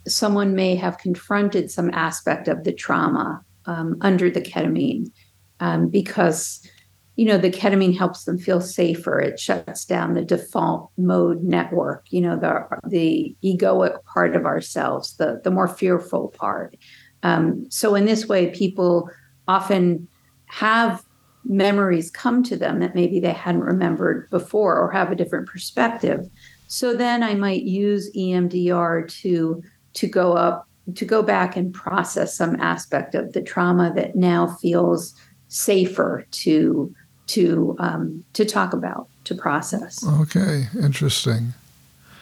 [0.07, 5.11] someone may have confronted some aspect of the trauma um, under the ketamine
[5.59, 6.67] um, because
[7.15, 9.19] you know the ketamine helps them feel safer.
[9.19, 15.17] It shuts down the default mode network you know the the egoic part of ourselves
[15.17, 16.75] the the more fearful part.
[17.23, 19.09] Um, so in this way people
[19.47, 20.07] often
[20.45, 21.03] have
[21.43, 26.27] memories come to them that maybe they hadn't remembered before or have a different perspective.
[26.67, 29.63] So then i might use emdr to
[29.99, 30.63] to go up
[30.95, 35.13] to go back and process some aspect of the trauma that now feels
[35.49, 36.91] safer to
[37.27, 41.53] to um, to talk about to process okay, interesting.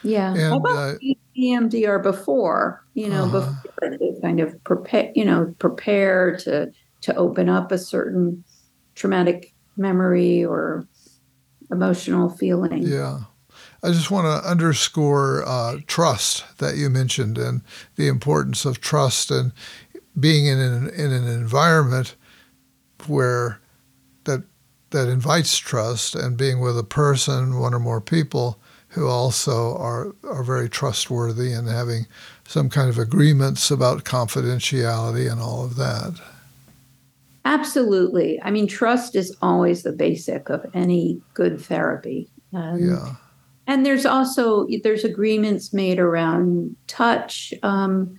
[0.02, 3.40] yeah And, how about uh, emdr before you know Uh-huh.
[3.80, 6.54] before to kind of prepare you know prepare to
[7.02, 8.42] to open up a certain
[8.98, 10.88] traumatic memory or
[11.70, 13.18] emotional feeling Yeah.
[13.82, 17.62] I just want to underscore uh, trust that you mentioned and
[17.96, 19.52] the importance of trust and
[20.18, 22.16] being in an, in an environment
[23.06, 23.60] where
[24.24, 24.42] that
[24.90, 28.58] that invites trust and being with a person, one or more people
[28.88, 32.06] who also are are very trustworthy and having
[32.48, 36.18] some kind of agreements about confidentiality and all of that.
[37.44, 38.40] Absolutely.
[38.42, 42.28] I mean, trust is always the basic of any good therapy.
[42.52, 43.14] Um, Yeah.
[43.66, 48.18] And there's also there's agreements made around touch um,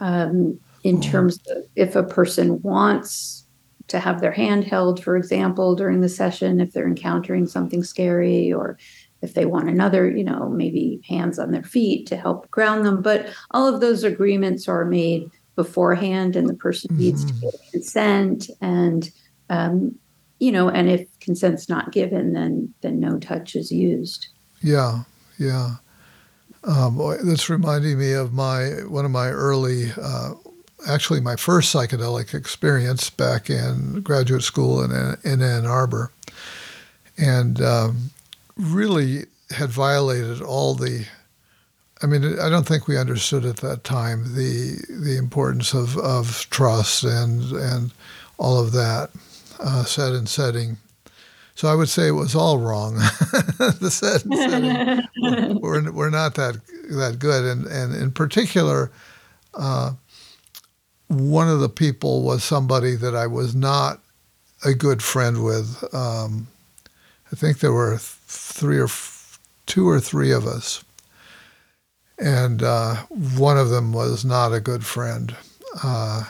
[0.00, 3.44] um, in terms of if a person wants
[3.88, 8.52] to have their hand held, for example, during the session if they're encountering something scary
[8.52, 8.78] or
[9.20, 13.02] if they want another, you know, maybe hands on their feet to help ground them.
[13.02, 17.02] But all of those agreements are made beforehand, and the person mm-hmm.
[17.02, 17.40] needs to mm-hmm.
[17.40, 18.50] give consent.
[18.60, 19.10] And
[19.50, 19.98] um,
[20.38, 24.28] you know, and if consent's not given, then then no touch is used.
[24.64, 25.02] Yeah,
[25.38, 25.76] yeah.
[26.64, 30.32] Um, that's reminding me of my one of my early, uh,
[30.88, 34.90] actually my first psychedelic experience back in graduate school in
[35.22, 36.12] in Ann Arbor,
[37.18, 38.10] and um,
[38.56, 41.06] really had violated all the.
[42.02, 46.48] I mean, I don't think we understood at that time the the importance of, of
[46.48, 47.92] trust and and
[48.38, 49.10] all of that
[49.60, 50.78] uh, set and setting.
[51.54, 52.94] So I would say it was all wrong.
[53.58, 56.56] the set setting we're, we're not that
[56.90, 58.90] that good, and and in particular,
[59.54, 59.92] uh,
[61.08, 64.00] one of the people was somebody that I was not
[64.64, 65.82] a good friend with.
[65.94, 66.48] Um,
[67.32, 70.84] I think there were three or f- two or three of us,
[72.18, 72.96] and uh,
[73.36, 75.36] one of them was not a good friend.
[75.82, 76.24] Uh,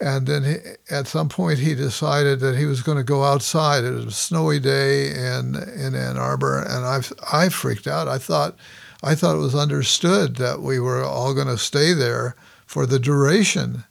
[0.00, 0.56] and then he,
[0.94, 3.84] at some point he decided that he was going to go outside.
[3.84, 8.08] It was a snowy day in in Ann Arbor, and I I freaked out.
[8.08, 8.56] I thought
[9.02, 12.98] I thought it was understood that we were all going to stay there for the
[12.98, 13.84] duration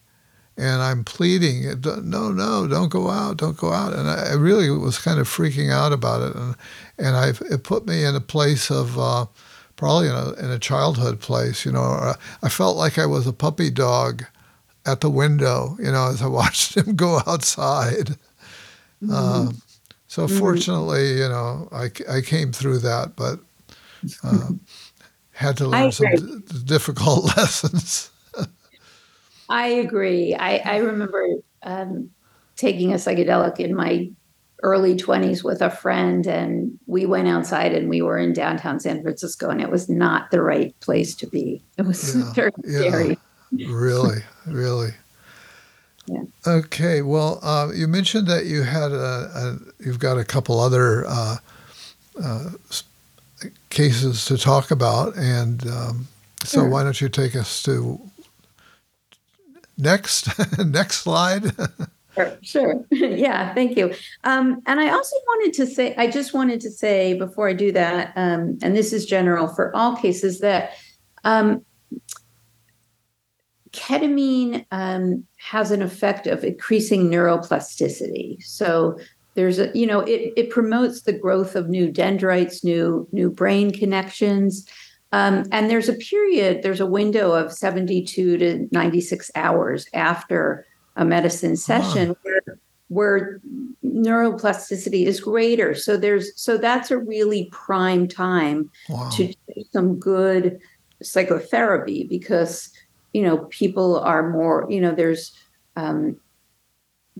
[0.58, 3.94] and I'm pleading, no, no, don't go out, don't go out.
[3.94, 6.36] And I, really was kind of freaking out about it.
[6.36, 6.56] And,
[6.98, 9.28] and I, it put me in a place of uh,
[9.76, 11.64] probably in a, in a childhood place.
[11.64, 14.26] You know, uh, I felt like I was a puppy dog
[14.88, 18.16] at the window, you know, as I watched him go outside.
[19.04, 19.12] Mm-hmm.
[19.12, 19.52] Uh,
[20.08, 20.40] so mm-hmm.
[20.40, 23.40] fortunately, you know, I, I came through that, but
[24.24, 24.50] uh,
[25.32, 28.10] had to learn some d- difficult lessons.
[29.50, 30.34] I agree.
[30.34, 31.26] I, I remember
[31.64, 32.10] um,
[32.56, 34.10] taking a psychedelic in my
[34.64, 39.02] early 20s with a friend, and we went outside and we were in downtown San
[39.02, 41.62] Francisco, and it was not the right place to be.
[41.78, 42.80] It was yeah, very yeah.
[42.80, 43.18] scary.
[43.52, 44.92] Really, really.
[46.06, 46.24] Yeah.
[46.46, 47.02] Okay.
[47.02, 48.96] Well, uh, you mentioned that you had a,
[49.36, 51.38] a, you've got a couple other uh,
[52.24, 52.50] uh,
[53.70, 56.08] cases to talk about, and um,
[56.44, 56.70] so sure.
[56.70, 58.00] why don't you take us to
[59.78, 60.30] Next,
[60.66, 61.52] next slide.
[62.18, 62.86] Sure, sure.
[62.92, 63.94] yeah, thank you.
[64.24, 67.72] Um, and I also wanted to say, I just wanted to say before I do
[67.74, 70.72] that, um, and this is general for all cases, that
[71.24, 71.64] um,
[73.78, 78.44] ketamine um, has an effect of increasing neuroplasticity.
[78.44, 78.98] So
[79.36, 83.72] there's a, you know, it, it promotes the growth of new dendrites, new new brain
[83.72, 84.68] connections.
[85.14, 90.66] Um, and there's a period, there's a window of 72 to 96 hours after
[90.98, 92.60] a medicine session where,
[92.90, 93.40] where
[93.86, 95.76] neuroplasticity is greater.
[95.76, 99.10] So there's so that's a really prime time wow.
[99.14, 100.60] to do some good
[101.02, 102.72] psychotherapy because
[103.14, 105.34] you know people are more you know there's
[105.76, 106.18] um,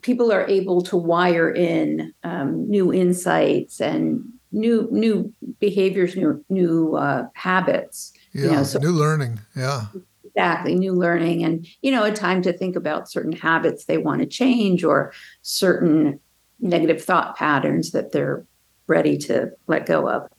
[0.02, 6.96] people are able to wire in um, new insights and new new behaviors, new new
[6.96, 8.14] uh, habits.
[8.34, 9.40] Yeah, you know, so new learning.
[9.56, 9.86] Yeah,
[10.24, 14.22] exactly, new learning, and you know, a time to think about certain habits they want
[14.22, 16.20] to change or certain
[16.60, 18.46] negative thought patterns that they're
[18.88, 20.30] ready to let go of.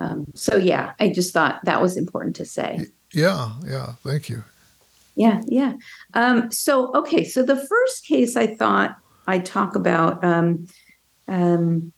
[0.00, 2.86] Um, so yeah, I just thought that was important to say.
[3.12, 4.42] Yeah, yeah, thank you.
[5.16, 5.74] Yeah, yeah.
[6.14, 8.96] Um, so okay, so the first case I thought
[9.26, 10.22] I'd talk about.
[10.24, 10.66] Um,
[11.28, 11.92] um,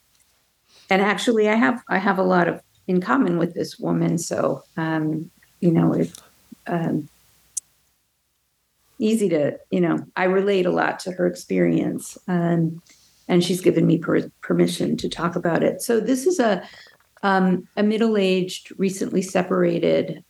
[0.90, 4.18] and actually, I have I have a lot of in common with this woman.
[4.18, 6.14] So um, you know, it's
[6.66, 7.08] um,
[8.98, 12.82] easy to you know I relate a lot to her experience, um,
[13.28, 15.82] and she's given me per- permission to talk about it.
[15.82, 16.62] So this is a
[17.22, 20.22] a middle-aged, recently separated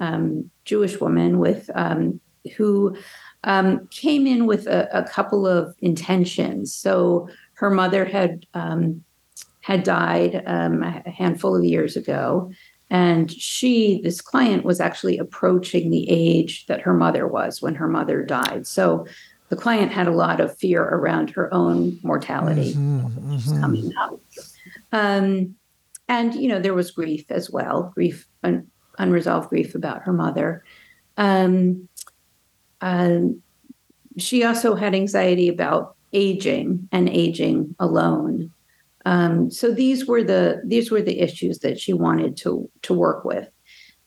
[0.65, 1.69] Jewish woman with
[2.49, 2.97] who
[3.45, 6.75] um, came in with a, a, couple of intentions.
[6.75, 9.05] So her mother had um,
[9.61, 12.53] had died um, a handful of years ago.
[12.89, 17.89] And she, this client, was actually approaching the age that her mother was when her
[17.89, 18.65] mother died.
[18.69, 19.07] So
[19.49, 23.61] the client had a lot of fear around her own mortality mm-hmm, mm-hmm.
[23.61, 24.21] coming up.
[24.93, 25.57] Um,
[26.09, 28.69] and, you know, there was grief as well grief, un-
[28.99, 30.65] unresolved grief about her mother.
[31.17, 31.89] Um,
[32.87, 33.43] um,
[34.17, 38.51] she also had anxiety about aging and aging alone.
[39.05, 42.51] Um, so these were the these were the issues that she wanted to
[42.83, 43.49] to work with,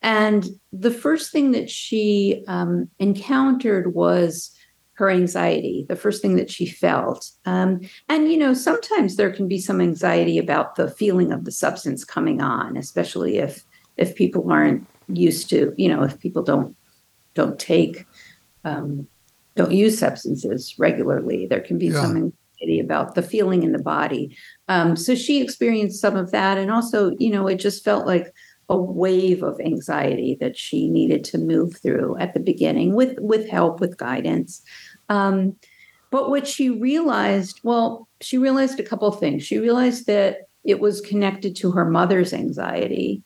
[0.01, 4.55] and the first thing that she um, encountered was
[4.99, 7.31] her anxiety, the first thing that she felt.
[7.45, 11.53] Um, and, you know, sometimes there can be some anxiety about the feeling of the
[11.53, 13.63] substance coming on, especially if
[13.95, 16.75] if people aren't used to, you know, if people don't
[17.33, 18.05] don't take
[18.63, 19.07] um,
[19.55, 22.01] don't use substances regularly, there can be yeah.
[22.01, 24.35] some anxiety about the feeling in the body.
[24.67, 28.33] Um, so she experienced some of that, and also, you know, it just felt like
[28.69, 33.49] a wave of anxiety that she needed to move through at the beginning with with
[33.49, 34.61] help with guidance
[35.09, 35.55] um,
[36.11, 39.43] but what she realized, well, she realized a couple things.
[39.43, 43.23] She realized that it was connected to her mother's anxiety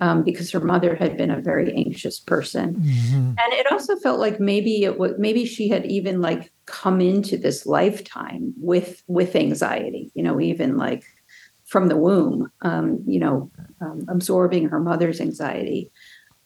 [0.00, 3.14] um, because her mother had been a very anxious person, mm-hmm.
[3.14, 7.36] and it also felt like maybe it was maybe she had even like come into
[7.36, 10.10] this lifetime with with anxiety.
[10.14, 11.04] You know, even like
[11.66, 15.90] from the womb, um, you know, um, absorbing her mother's anxiety.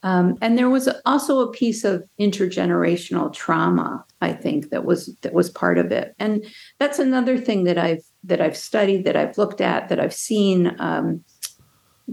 [0.03, 5.33] Um, and there was also a piece of intergenerational trauma, I think, that was that
[5.33, 6.15] was part of it.
[6.17, 6.43] And
[6.79, 10.75] that's another thing that I've that I've studied, that I've looked at, that I've seen,
[10.79, 11.23] um,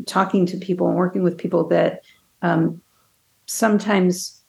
[0.07, 2.03] talking to people and working with people that
[2.42, 2.80] um,
[3.46, 4.42] sometimes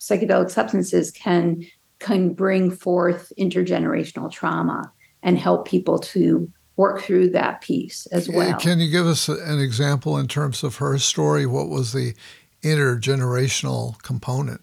[0.00, 1.64] psychedelic substances can
[1.98, 4.92] can bring forth intergenerational trauma
[5.22, 8.58] and help people to work through that piece as well.
[8.58, 11.46] Can you give us an example in terms of her story?
[11.46, 12.14] What was the
[12.62, 14.60] intergenerational component?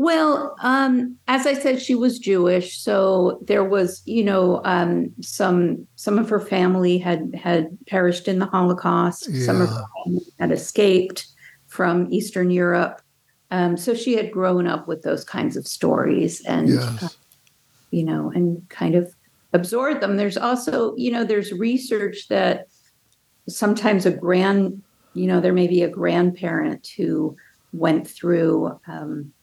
[0.00, 5.86] Well, um, as I said, she was Jewish, so there was, you know, um, some
[5.96, 9.28] some of her family had had perished in the Holocaust.
[9.28, 9.44] Yeah.
[9.44, 11.26] Some of her family had escaped
[11.66, 13.02] from Eastern Europe.
[13.50, 17.02] Um, so she had grown up with those kinds of stories, and yes.
[17.02, 17.08] uh,
[17.90, 19.14] you know, and kind of
[19.52, 20.16] absorbed them.
[20.16, 22.68] There's also, you know, there's research that
[23.50, 24.82] sometimes a grand
[25.12, 27.36] you know, there may be a grandparent who
[27.74, 29.34] went through um,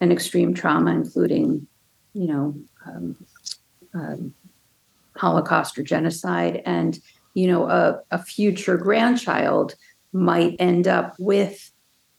[0.00, 1.66] an extreme trauma, including,
[2.12, 2.54] you know,
[2.86, 3.16] um,
[3.94, 4.34] um,
[5.16, 6.98] Holocaust or genocide, and
[7.34, 9.74] you know, a, a future grandchild
[10.12, 11.72] might end up with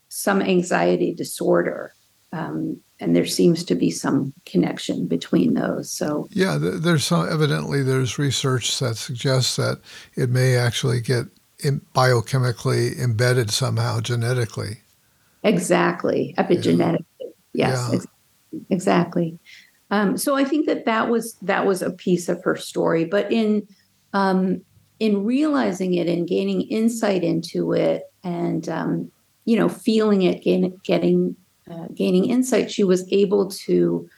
[0.09, 1.93] some anxiety disorder.
[2.33, 5.91] Um, and there seems to be some connection between those.
[5.91, 9.79] So yeah, there's some evidently there's research that suggests that
[10.15, 11.25] it may actually get
[11.93, 14.81] biochemically embedded somehow genetically.
[15.43, 17.05] Exactly, epigenetically.
[17.55, 17.95] Yes, yeah.
[17.95, 18.07] Ex-
[18.69, 19.39] exactly.
[19.91, 23.31] Um, so I think that that was that was a piece of her story, but
[23.31, 23.67] in
[24.13, 24.61] um,
[24.99, 29.11] in realizing it and gaining insight into it, and um,
[29.45, 31.35] you know, feeling it, gain, getting
[31.69, 34.09] uh, gaining insight, she was able to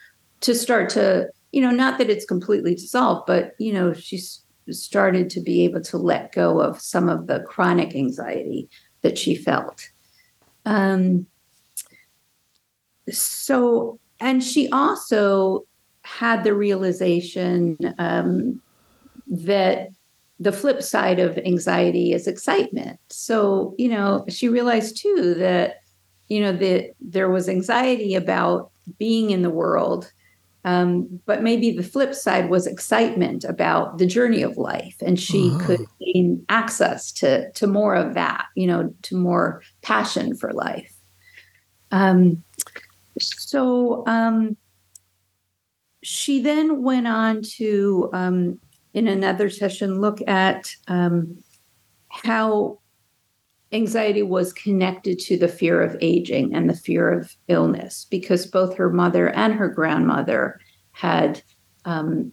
[0.42, 5.30] to start to you know, not that it's completely dissolved, but you know, she's started
[5.30, 8.70] to be able to let go of some of the chronic anxiety
[9.02, 9.90] that she felt.
[10.66, 11.26] Um,
[13.12, 15.66] so, and she also
[16.03, 18.62] had the realization um,
[19.28, 19.89] that
[20.39, 22.99] the flip side of anxiety is excitement.
[23.10, 25.82] So, you know, she realized too that,
[26.28, 30.12] you know, that there was anxiety about being in the world
[30.68, 35.49] um, but maybe the flip side was excitement about the journey of life, and she
[35.49, 35.66] uh-huh.
[35.66, 40.93] could gain access to to more of that, you know, to more passion for life.
[41.91, 42.43] Um,
[43.20, 44.57] so um,
[46.03, 48.59] she then went on to, um,
[48.93, 51.38] in another session, look at um,
[52.09, 52.80] how
[53.72, 58.76] anxiety was connected to the fear of aging and the fear of illness because both
[58.78, 60.59] her mother and her grandmother
[60.91, 61.41] had
[61.86, 62.32] um,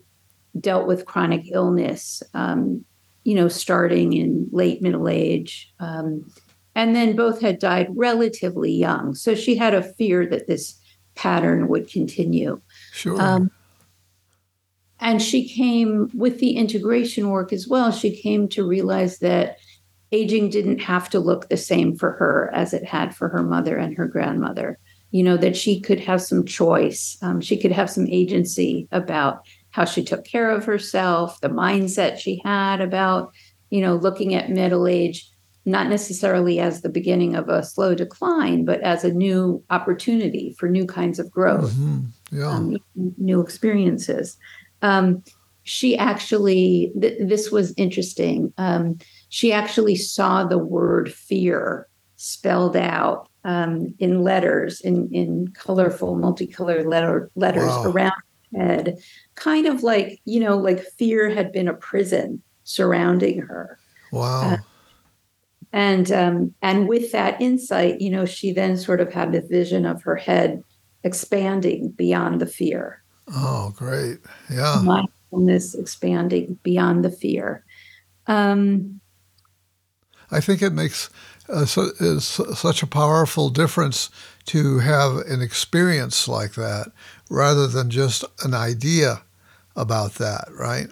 [0.61, 2.85] dealt with chronic illness, um,
[3.25, 5.73] you know, starting in late middle age.
[6.75, 9.15] And then both had died relatively young.
[9.15, 10.79] So she had a fear that this
[11.15, 12.61] pattern would continue.
[12.93, 13.21] Sure.
[13.21, 13.51] Um,
[15.01, 17.93] and she came with the integration work as well.
[17.93, 19.59] She came to realize that
[20.13, 23.77] aging didn't have to look the same for her as it had for her mother
[23.77, 24.79] and her grandmother.
[25.11, 29.47] You know, that she could have some choice, um, she could have some agency about
[29.71, 33.33] how she took care of herself, the mindset she had about,
[33.71, 35.31] you know, looking at middle age,
[35.65, 40.69] not necessarily as the beginning of a slow decline, but as a new opportunity for
[40.69, 42.39] new kinds of growth, mm-hmm.
[42.39, 42.49] yeah.
[42.49, 42.77] um,
[43.17, 44.37] new experiences.
[44.83, 45.23] Um,
[45.63, 48.53] she actually, th- this was interesting.
[48.59, 48.99] Um,
[49.31, 56.87] she actually saw the word fear spelled out um, in letters, in, in colorful, multicolored
[56.87, 57.85] letter, letters wow.
[57.85, 58.13] around
[58.55, 58.99] her head,
[59.35, 63.79] kind of like, you know, like fear had been a prison surrounding her.
[64.13, 64.53] Wow.
[64.53, 64.57] Uh,
[65.75, 69.85] and um, and with that insight, you know, she then sort of had the vision
[69.85, 70.63] of her head
[71.03, 73.03] expanding beyond the fear.
[73.27, 74.19] Oh, great.
[74.49, 74.83] Yeah.
[74.85, 77.65] Mindfulness expanding beyond the fear.
[78.29, 79.01] Um,
[80.31, 81.11] I think it makes
[81.49, 81.89] uh, so,
[82.21, 84.11] such a powerful difference
[84.47, 86.93] to have an experience like that
[87.29, 89.23] rather than just an idea
[89.75, 90.87] about that, right?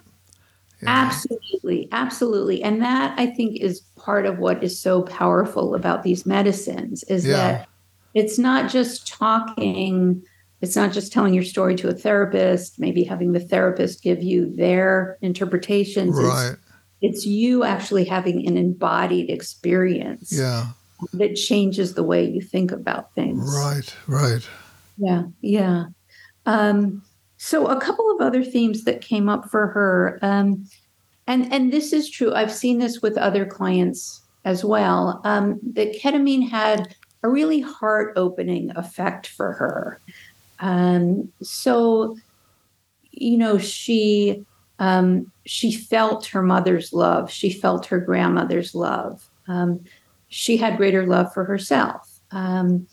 [0.86, 2.62] Absolutely, absolutely.
[2.62, 7.26] And that I think is part of what is so powerful about these medicines is
[7.26, 7.36] yeah.
[7.36, 7.68] that
[8.14, 10.22] it's not just talking
[10.60, 14.54] it's not just telling your story to a therapist maybe having the therapist give you
[14.54, 16.56] their interpretations right.
[17.00, 20.66] it's, it's you actually having an embodied experience yeah
[21.14, 24.48] that changes the way you think about things right right
[24.98, 25.86] yeah yeah
[26.44, 27.02] um,
[27.42, 30.64] so a couple of other themes that came up for her um,
[31.26, 35.94] and and this is true i've seen this with other clients as well um, that
[36.00, 40.00] ketamine had a really heart opening effect for her.
[40.60, 42.16] Um, so,
[43.10, 44.44] you know, she
[44.78, 47.30] um, she felt her mother's love.
[47.30, 49.28] She felt her grandmother's love.
[49.46, 49.84] Um,
[50.28, 52.20] she had greater love for herself.
[52.32, 52.88] Um,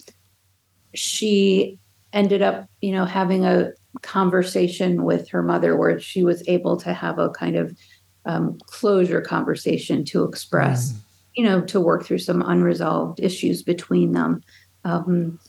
[0.93, 1.79] she
[2.13, 3.71] ended up, you know, having a
[4.01, 7.77] conversation with her mother where she was able to have a kind of
[8.25, 10.93] um, closure conversation to express.
[10.93, 10.99] Mm
[11.39, 14.41] you know, to work through some unresolved issues between them.
[14.83, 15.39] Um,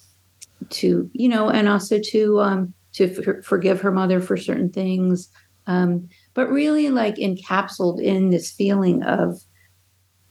[0.69, 5.29] to you know, and also to um, to f- forgive her mother for certain things,
[5.67, 9.41] um, but really like encapsulated in this feeling of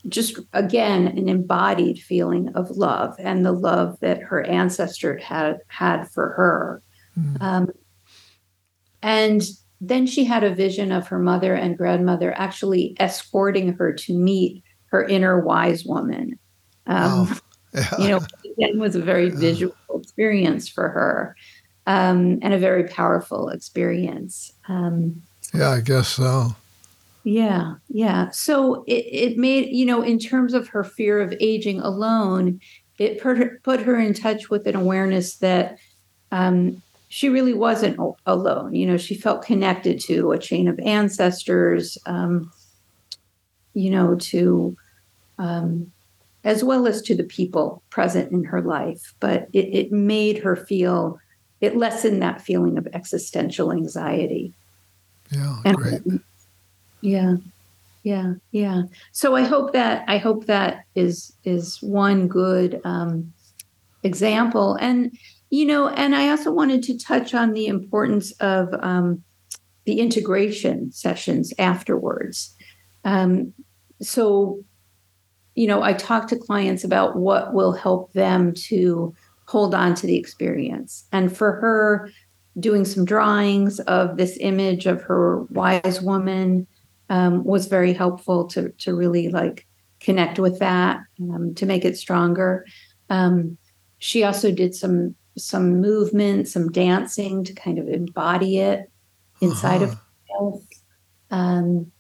[0.08, 6.10] just again an embodied feeling of love and the love that her ancestor had had
[6.10, 6.82] for her.
[7.20, 7.42] Mm.
[9.02, 9.42] And
[9.82, 14.64] then she had a vision of her mother and grandmother actually escorting her to meet
[14.88, 16.38] her inner wise woman.
[16.88, 17.40] Um, oh,
[17.74, 17.90] yeah.
[18.00, 18.22] You know,
[18.58, 21.36] again, was a very visual experience for her
[21.86, 24.52] um, and a very powerful experience.
[24.68, 25.22] Um,
[25.54, 26.56] yeah, I guess so.
[27.24, 28.32] Yeah, yeah.
[28.32, 32.60] So it, it made, you know, in terms of her fear of aging alone,
[32.98, 35.78] it put her, put her in touch with an awareness that
[36.32, 38.74] um, she really wasn't alone.
[38.74, 41.98] You know, she felt connected to a chain of ancestors.
[42.06, 42.52] Um,
[43.74, 44.76] you know, to
[45.38, 45.92] um,
[46.44, 49.14] as well as to the people present in her life.
[49.20, 51.20] But it, it made her feel,
[51.62, 54.54] it lessened that feeling of existential anxiety.
[55.32, 56.02] Yeah, and, great.
[57.02, 57.36] Yeah,
[58.04, 58.84] yeah, yeah.
[59.12, 63.32] So I hope that I hope that is is one good um,
[64.04, 65.16] example, and
[65.50, 69.24] you know, and I also wanted to touch on the importance of um,
[69.86, 72.56] the integration sessions afterwards.
[73.04, 73.54] Um,
[74.02, 74.64] so,
[75.56, 80.06] you know, I talk to clients about what will help them to hold on to
[80.06, 81.06] the experience.
[81.12, 82.12] And for her,
[82.60, 86.68] doing some drawings of this image of her wise woman
[87.10, 89.66] um, was very helpful to to really like
[90.00, 92.66] connect with that um, to make it stronger.
[93.10, 93.58] Um,
[93.98, 98.92] she also did some some movement, some dancing to kind of embody it
[99.42, 99.96] inside uh-huh.
[100.40, 100.62] of.
[101.32, 101.92] Um,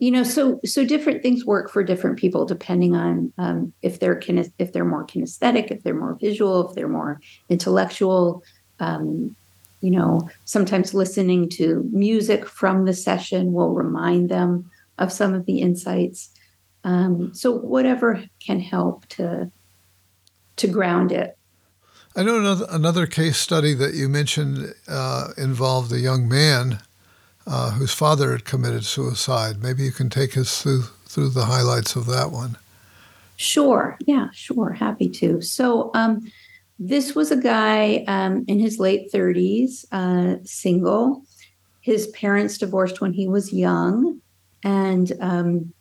[0.00, 4.18] you know so so different things work for different people depending on um, if they're
[4.18, 8.42] kines- if they're more kinesthetic if they're more visual if they're more intellectual
[8.80, 9.36] um,
[9.82, 14.68] you know sometimes listening to music from the session will remind them
[14.98, 16.30] of some of the insights
[16.82, 19.50] um, so whatever can help to
[20.56, 21.36] to ground it
[22.20, 26.78] i know another, another case study that you mentioned uh, involved a young man
[27.46, 29.62] uh, whose father had committed suicide.
[29.62, 32.58] Maybe you can take us through through the highlights of that one.
[33.36, 33.96] Sure.
[34.06, 34.28] Yeah.
[34.32, 34.72] Sure.
[34.72, 35.40] Happy to.
[35.40, 35.90] So.
[35.94, 36.30] Um,
[36.82, 41.22] this was a guy um, in his late 30s, uh, single.
[41.82, 44.22] His parents divorced when he was young,
[44.64, 45.74] and um,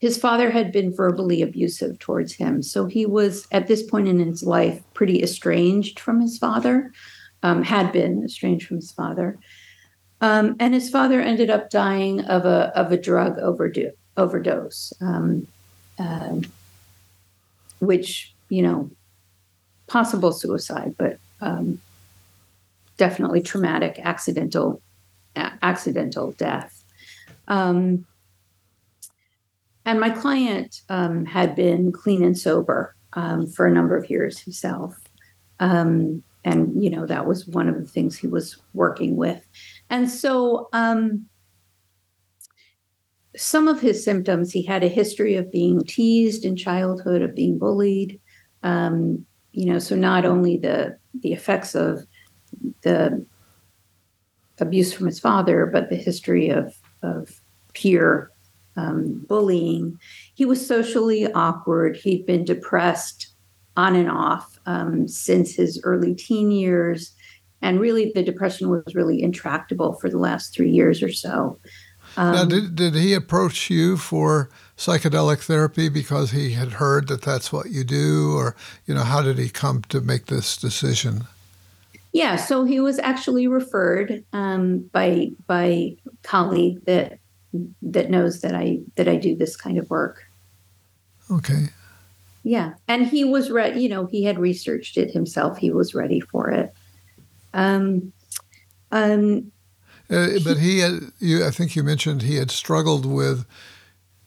[0.00, 2.62] his father had been verbally abusive towards him.
[2.62, 6.92] So he was, at this point in his life, pretty estranged from his father,
[7.42, 9.38] um, had been estranged from his father.
[10.20, 15.46] Um, and his father ended up dying of a of a drug overdose, overdose, um,
[15.98, 16.40] uh,
[17.78, 18.90] which you know,
[19.86, 21.80] possible suicide, but um,
[22.98, 24.82] definitely traumatic, accidental,
[25.36, 26.84] a- accidental death.
[27.48, 28.04] Um,
[29.84, 34.38] and my client um, had been clean and sober um, for a number of years
[34.38, 34.96] himself.
[36.42, 39.46] and you know that was one of the things he was working with
[39.90, 41.26] and so, um,
[43.36, 47.58] some of his symptoms, he had a history of being teased in childhood, of being
[47.58, 48.20] bullied.
[48.62, 52.06] Um, you know, so not only the the effects of
[52.82, 53.26] the
[54.60, 57.40] abuse from his father, but the history of of
[57.74, 58.30] peer
[58.76, 59.98] um, bullying.
[60.34, 61.96] He was socially awkward.
[61.96, 63.28] He'd been depressed
[63.76, 67.12] on and off um, since his early teen years.
[67.62, 71.58] And really, the depression was really intractable for the last three years or so.
[72.16, 77.22] Um, now, did, did he approach you for psychedelic therapy because he had heard that
[77.22, 78.34] that's what you do?
[78.36, 78.56] Or,
[78.86, 81.26] you know, how did he come to make this decision?
[82.12, 87.19] Yeah, so he was actually referred um, by by colleague that
[87.82, 90.24] that knows that I that I do this kind of work.
[91.30, 91.66] Okay.
[92.42, 93.82] Yeah, and he was ready.
[93.82, 95.58] You know, he had researched it himself.
[95.58, 96.72] He was ready for it.
[97.52, 98.12] Um,
[98.90, 99.52] um,
[100.08, 103.44] uh, but he, had, you, I think you mentioned he had struggled with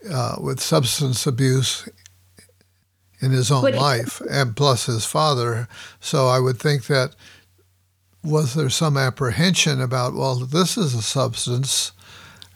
[0.09, 1.89] uh, with substance abuse
[3.19, 5.67] in his own life, and plus his father.
[5.99, 7.15] So I would think that
[8.24, 11.93] was there some apprehension about well, this is a substance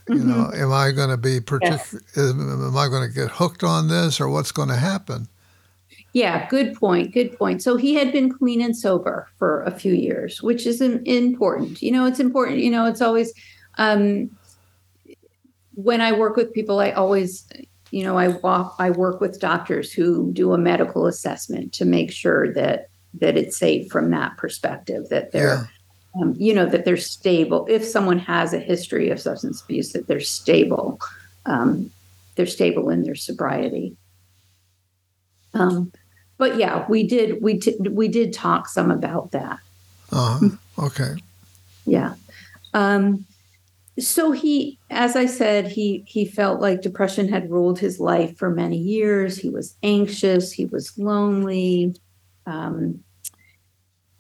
[0.10, 0.30] you mm-hmm.
[0.30, 2.02] know, am I going to be particular?
[2.16, 5.28] Am I going to get hooked on this, or what's going to happen?
[6.14, 7.14] Yeah, good point.
[7.14, 7.62] Good point.
[7.62, 11.82] So he had been clean and sober for a few years, which is important.
[11.82, 12.60] You know, it's important.
[12.60, 13.34] You know, it's always
[13.78, 14.32] um,
[15.74, 17.48] when I work with people, I always,
[17.92, 22.12] you know, I walk, I work with doctors who do a medical assessment to make
[22.12, 25.10] sure that that it's safe from that perspective.
[25.10, 25.68] That they're yeah
[26.20, 27.66] um, you know, that they're stable.
[27.70, 31.00] If someone has a history of substance abuse, that they're stable.
[31.46, 31.92] Um,
[32.36, 33.96] they're stable in their sobriety.
[35.54, 35.92] Um,
[36.38, 39.60] but yeah, we did we t- we did talk some about that.
[40.12, 40.50] Uh-huh.
[40.80, 41.16] Okay.
[41.86, 42.14] yeah.
[42.74, 43.26] Um,
[44.00, 48.50] so he, as I said, he he felt like depression had ruled his life for
[48.52, 49.38] many years.
[49.38, 50.52] He was anxious.
[50.52, 51.96] He was lonely.
[52.46, 53.04] Um,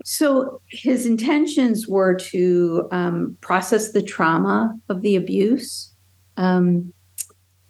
[0.09, 5.93] so his intentions were to um, process the trauma of the abuse,
[6.37, 6.93] um,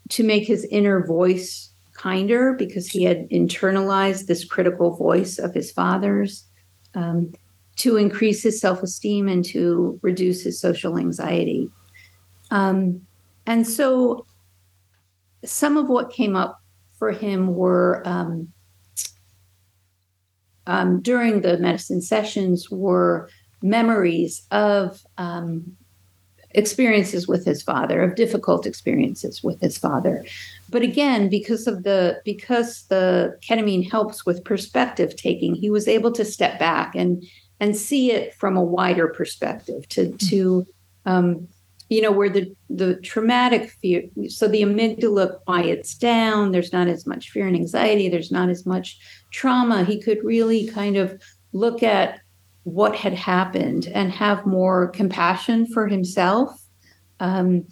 [0.09, 5.71] to make his inner voice kinder because he had internalized this critical voice of his
[5.71, 6.45] father's,
[6.93, 7.33] um,
[7.77, 11.71] to increase his self esteem and to reduce his social anxiety.
[12.51, 13.01] Um,
[13.47, 14.27] and so
[15.43, 16.61] some of what came up
[16.99, 18.53] for him were um,
[20.68, 23.30] um, during the medicine sessions were
[23.61, 25.76] memories of um,
[26.51, 30.24] experiences with his father, of difficult experiences with his father.
[30.70, 36.11] But again, because of the because the ketamine helps with perspective taking, he was able
[36.11, 37.24] to step back and
[37.59, 40.68] and see it from a wider perspective to to
[41.05, 41.47] um,
[41.89, 47.07] you know where the the traumatic fear so the amygdala quiets down there's not as
[47.07, 48.99] much fear and anxiety there's not as much
[49.32, 51.21] trauma he could really kind of
[51.53, 52.19] look at
[52.63, 56.51] what had happened and have more compassion for himself
[57.19, 57.65] um,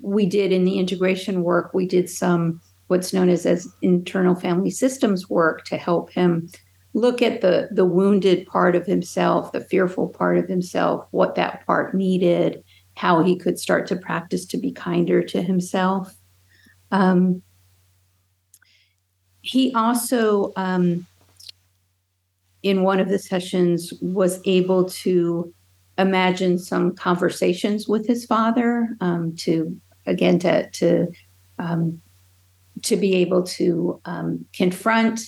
[0.00, 4.70] we did in the integration work we did some what's known as as internal family
[4.70, 6.48] systems work to help him
[6.92, 11.64] look at the the wounded part of himself the fearful part of himself what that
[11.66, 12.62] part needed
[13.00, 16.14] how he could start to practice to be kinder to himself.
[16.90, 17.40] Um,
[19.42, 21.06] he also, um,
[22.62, 25.52] in one of the sessions, was able to
[25.98, 31.08] imagine some conversations with his father um, to, again, to to
[31.58, 32.00] um,
[32.82, 35.20] to be able to um, confront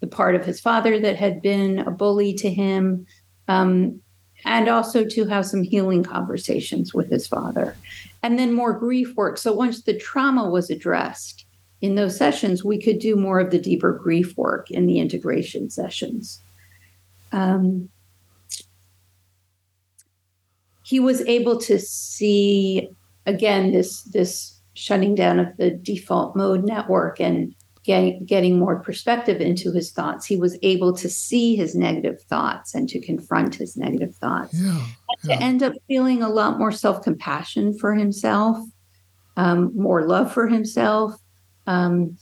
[0.00, 3.06] the part of his father that had been a bully to him,
[3.48, 4.00] um,
[4.44, 7.76] and also to have some healing conversations with his father.
[8.22, 9.38] And then more grief work.
[9.38, 11.45] So once the trauma was addressed
[11.80, 15.70] in those sessions, we could do more of the deeper grief work in the integration
[15.70, 16.40] sessions.
[17.32, 17.88] Um,
[20.82, 22.88] he was able to see
[23.26, 27.54] again this this shutting down of the default mode network and
[27.86, 32.74] getting, getting more perspective into his thoughts, he was able to see his negative thoughts
[32.74, 34.52] and to confront his negative thoughts.
[34.54, 34.86] Yeah,
[35.24, 35.36] yeah.
[35.36, 38.58] To end up feeling a lot more self compassion for himself,
[39.36, 41.14] um, more love for himself.
[41.66, 42.16] Um,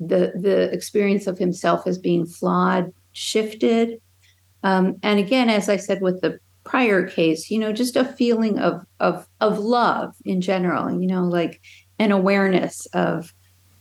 [0.00, 4.00] the the experience of himself as being flawed shifted,
[4.62, 8.58] um, and again, as I said with the prior case, you know, just a feeling
[8.58, 11.00] of of of love in general.
[11.00, 11.60] You know, like
[11.98, 13.34] an awareness of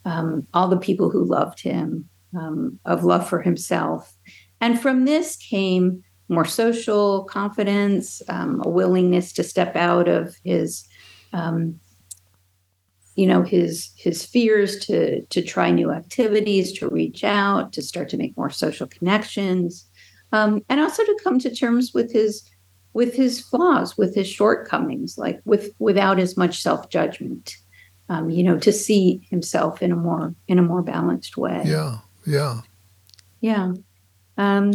[0.05, 2.07] um, all the people who loved him,
[2.37, 4.15] um, of love for himself.
[4.61, 10.87] And from this came more social confidence, um, a willingness to step out of his,
[11.33, 11.79] um,
[13.17, 18.09] you know, his his fears to to try new activities, to reach out, to start
[18.09, 19.85] to make more social connections.
[20.31, 22.47] um, and also to come to terms with his
[22.93, 27.57] with his flaws, with his shortcomings, like with without as much self judgment.
[28.09, 31.63] Um, you know, to see himself in a more in a more balanced way.
[31.65, 32.61] Yeah, yeah,
[33.41, 33.73] yeah.
[34.37, 34.73] Um,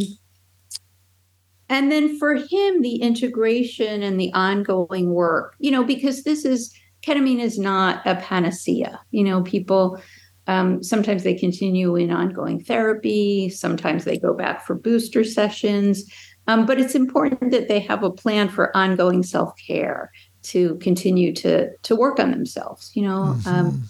[1.69, 6.75] and then for him, the integration and the ongoing work, you know, because this is
[7.03, 9.01] ketamine is not a panacea.
[9.11, 10.01] You know, people
[10.47, 16.05] um, sometimes they continue in ongoing therapy, sometimes they go back for booster sessions.
[16.49, 20.11] Um, but it's important that they have a plan for ongoing self care
[20.43, 22.91] to continue to to work on themselves.
[22.95, 23.49] You know, um, mm-hmm.
[23.49, 23.83] um,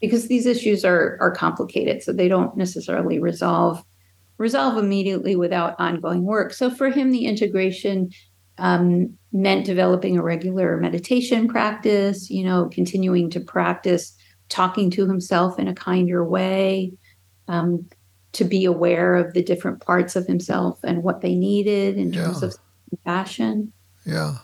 [0.00, 3.84] because these issues are are complicated, so they don't necessarily resolve
[4.38, 6.52] resolve immediately without ongoing work.
[6.52, 8.10] So for him, the integration
[8.58, 12.30] um, meant developing a regular meditation practice.
[12.30, 14.16] You know, continuing to practice
[14.48, 16.92] talking to himself in a kinder way,
[17.48, 17.88] um,
[18.32, 22.24] to be aware of the different parts of himself and what they needed in yeah.
[22.24, 22.56] terms of
[22.88, 23.72] compassion.
[24.04, 24.38] Yeah.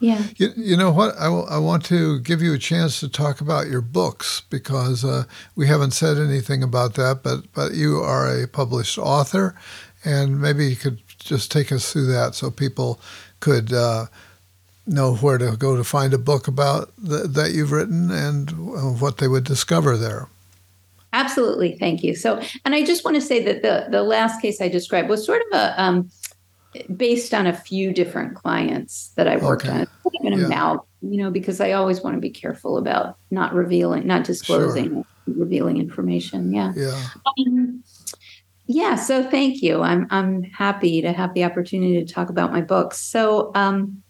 [0.00, 0.22] Yeah.
[0.36, 1.16] You, you know what?
[1.16, 5.04] I, w- I want to give you a chance to talk about your books because
[5.04, 5.24] uh,
[5.54, 9.54] we haven't said anything about that, but, but you are a published author,
[10.04, 13.00] and maybe you could just take us through that so people
[13.44, 14.06] could uh,
[14.86, 18.50] know where to go to find a book about the, that you've written and
[18.98, 20.28] what they would discover there.
[21.12, 22.16] Absolutely, thank you.
[22.16, 25.24] So, and I just want to say that the the last case I described was
[25.24, 26.10] sort of a um,
[26.96, 29.80] based on a few different clients that I worked okay.
[29.80, 29.86] on.
[30.20, 30.46] Even yeah.
[30.46, 34.88] about you know because I always want to be careful about not revealing, not disclosing,
[34.88, 35.04] sure.
[35.26, 36.52] revealing information.
[36.52, 36.72] Yeah.
[36.74, 37.00] Yeah.
[37.38, 37.84] Um,
[38.66, 38.94] yeah.
[38.94, 39.82] So thank you.
[39.82, 42.98] I'm I'm happy to have the opportunity to talk about my books.
[42.98, 44.02] So um,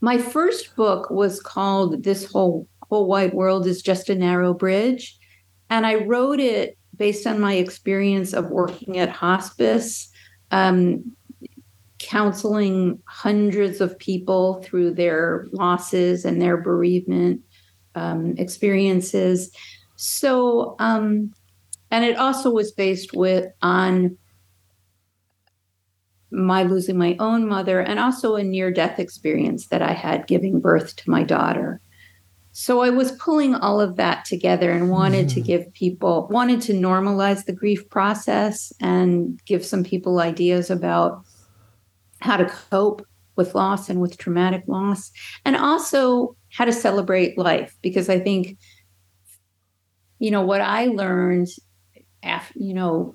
[0.00, 5.16] my first book was called This Whole Whole Wide World is Just a Narrow Bridge.
[5.68, 10.10] And I wrote it based on my experience of working at hospice,
[10.50, 11.12] um,
[11.98, 17.40] counseling hundreds of people through their losses and their bereavement
[17.94, 19.54] um, experiences.
[19.96, 21.32] So, um,
[21.90, 24.16] and it also was based with on
[26.30, 30.60] my losing my own mother and also a near death experience that I had giving
[30.60, 31.80] birth to my daughter.
[32.52, 35.34] So I was pulling all of that together and wanted mm.
[35.34, 41.24] to give people, wanted to normalize the grief process and give some people ideas about
[42.20, 45.12] how to cope with loss and with traumatic loss,
[45.44, 47.76] and also how to celebrate life.
[47.82, 48.58] Because I think,
[50.18, 51.48] you know, what I learned
[52.22, 53.14] after, you know,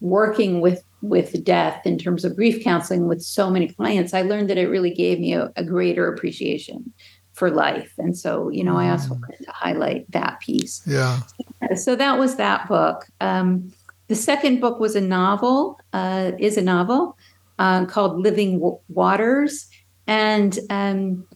[0.00, 4.50] working with with death in terms of grief counseling with so many clients, I learned
[4.50, 6.92] that it really gave me a, a greater appreciation
[7.32, 7.92] for life.
[7.96, 8.76] And so, you know.
[8.76, 9.20] I also mm.
[9.20, 10.82] wanted to highlight that piece.
[10.86, 11.20] Yeah.
[11.74, 13.06] So that was that book.
[13.20, 13.72] Um,
[14.08, 17.16] the second book was a novel, uh, is a novel
[17.58, 19.68] uh, called Living w- Waters.
[20.06, 21.26] And um,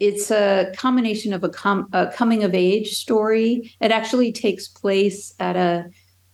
[0.00, 3.72] it's a combination of a, com- a, coming of age story.
[3.80, 5.86] It actually takes place at a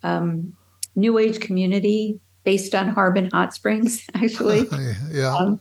[0.02, 0.54] um,
[0.96, 4.66] new age community based on Harbin Hot Springs, actually.
[5.10, 5.34] yeah.
[5.34, 5.60] Um,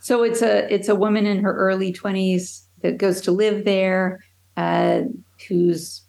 [0.00, 4.20] so it's a it's a woman in her early twenties that goes to live there,
[4.56, 5.02] uh,
[5.48, 6.02] who's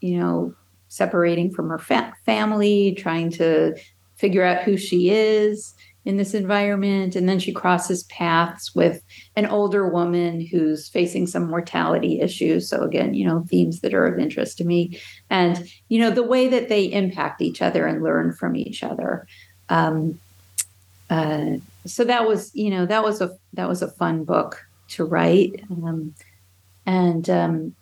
[0.00, 0.54] you know
[0.88, 3.74] separating from her fa- family, trying to
[4.16, 5.74] figure out who she is
[6.04, 7.14] in this environment.
[7.14, 9.02] And then she crosses paths with
[9.36, 12.68] an older woman who's facing some mortality issues.
[12.68, 14.98] So, again, you know, themes that are of interest to me.
[15.28, 19.26] And, you know, the way that they impact each other and learn from each other.
[19.68, 20.18] Um,
[21.10, 25.04] uh, so that was, you know, that was a that was a fun book to
[25.04, 25.64] write.
[25.70, 26.14] Um,
[26.86, 27.74] and um,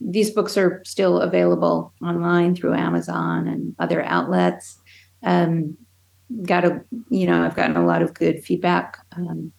[0.00, 4.78] these books are still available online through Amazon and other outlets.
[5.22, 5.78] Um,
[6.42, 9.52] got a you know I've gotten a lot of good feedback um,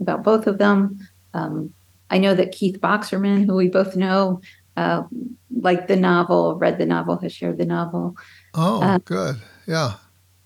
[0.00, 0.98] about both of them.
[1.34, 1.72] Um,
[2.10, 4.40] I know that Keith Boxerman, who we both know,
[4.76, 5.02] uh,
[5.50, 8.16] liked the novel, read the novel, has shared the novel.
[8.54, 9.36] Oh, uh, good.
[9.66, 9.94] Yeah.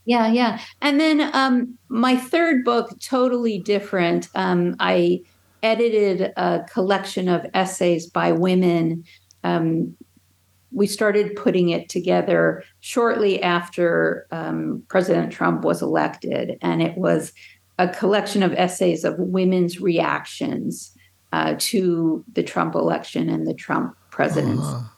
[0.04, 0.60] Yeah, yeah.
[0.80, 4.28] And then um, my third book, totally different.
[4.36, 5.22] Um, I
[5.64, 9.04] edited a collection of essays by women
[9.42, 9.96] um,
[10.72, 17.32] we started putting it together shortly after um, President Trump was elected, and it was
[17.78, 20.92] a collection of essays of women's reactions
[21.32, 24.62] uh, to the Trump election and the Trump presidency.
[24.62, 24.88] Uh-huh.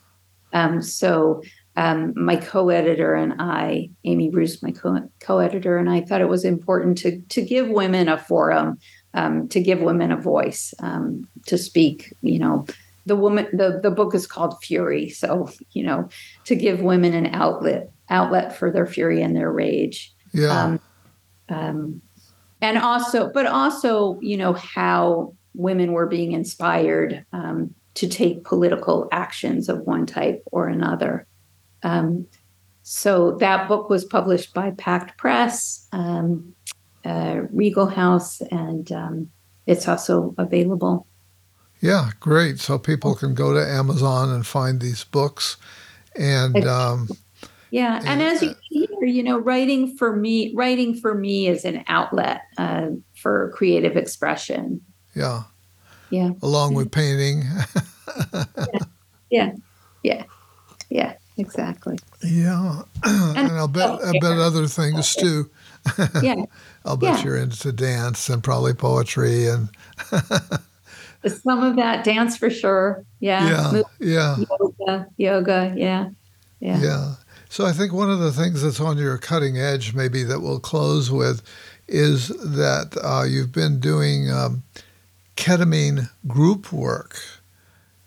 [0.52, 1.42] Um, so
[1.76, 6.44] um, my co-editor and I, Amy Bruce, my co- co-editor, and I thought it was
[6.44, 8.78] important to to give women a forum,
[9.14, 12.66] um, to give women a voice, um, to speak, you know,
[13.08, 16.08] the woman the, the book is called fury so you know
[16.44, 20.80] to give women an outlet outlet for their fury and their rage yeah um,
[21.48, 22.02] um,
[22.60, 29.08] and also, but also, you know, how women were being inspired um, to take political
[29.12, 31.26] actions of one type or another.
[31.82, 32.26] Um,
[32.82, 36.54] so that book was published by Pact Press, um,
[37.04, 39.30] uh, Regal House, and um,
[39.66, 41.06] it's also available.
[41.80, 42.58] Yeah, great.
[42.58, 45.56] So people can go to Amazon and find these books.
[46.16, 47.08] And um,
[47.70, 51.84] yeah, and as you hear, you know, writing for me, writing for me is an
[51.86, 54.80] outlet uh, for creative expression.
[55.14, 55.42] Yeah.
[56.10, 56.30] Yeah.
[56.42, 57.44] Along with painting.
[59.30, 59.52] yeah.
[60.02, 60.24] Yeah.
[60.90, 61.14] Yeah.
[61.36, 61.98] Exactly.
[62.24, 62.82] Yeah.
[63.04, 65.48] and, and I'll bet I bet other things too.
[66.22, 66.44] yeah.
[66.84, 67.24] I'll bet Yeah.
[67.24, 69.68] you're into dance and probably poetry and
[71.26, 73.04] Some of that dance for sure.
[73.20, 73.72] Yeah.
[73.72, 75.06] yeah, yeah, Yoga.
[75.16, 75.74] Yoga.
[75.76, 76.10] Yeah.
[76.60, 76.80] Yeah.
[76.80, 77.14] yeah.
[77.48, 80.60] So I think one of the things that's on your cutting edge, maybe that we'll
[80.60, 81.42] close with,
[81.88, 84.62] is that uh, you've been doing um,
[85.36, 87.16] ketamine group work,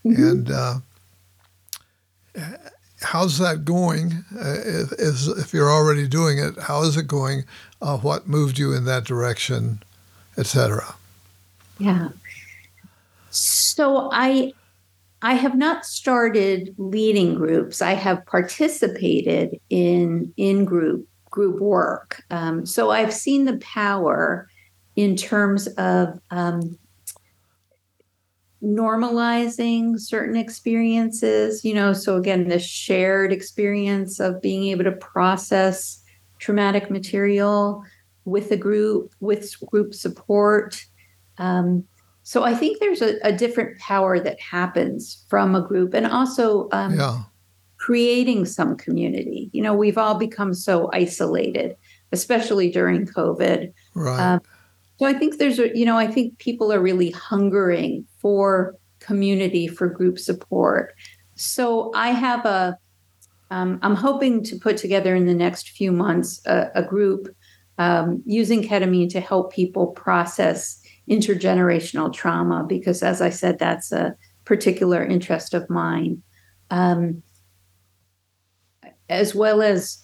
[0.04, 0.76] and uh,
[3.02, 4.24] how's that going?
[4.36, 7.44] Uh, if, if if you're already doing it, how is it going?
[7.82, 9.82] Uh, what moved you in that direction,
[10.38, 10.96] etc.
[11.80, 12.10] Yeah.
[13.32, 14.54] So I
[15.22, 17.82] I have not started leading groups.
[17.82, 22.24] I have participated in in group group work.
[22.30, 24.48] Um, so I've seen the power
[24.96, 26.78] in terms of um,
[28.62, 31.64] normalizing certain experiences.
[31.64, 36.04] You know, so again, the shared experience of being able to process
[36.40, 37.84] traumatic material
[38.26, 40.84] with a group, with group support.
[41.38, 41.86] Um,
[42.32, 46.70] so I think there's a, a different power that happens from a group, and also
[46.72, 47.24] um, Yeah,
[47.76, 49.50] creating some community.
[49.52, 51.76] You know, we've all become so isolated,
[52.14, 53.74] especially during COVID.
[53.96, 54.20] right.
[54.20, 54.42] Um,
[54.98, 59.68] So I think there's a, you know, I think people are really hungering for community,
[59.68, 60.94] for group support.
[61.36, 62.78] So I have a,
[63.50, 67.36] um, I'm hoping to put together in the next few months a, a group
[67.78, 70.81] um, using ketamine to help people process
[71.12, 76.24] intergenerational trauma, because as I said, that's a particular interest of mine.
[76.70, 77.22] Um,
[79.10, 80.02] as well as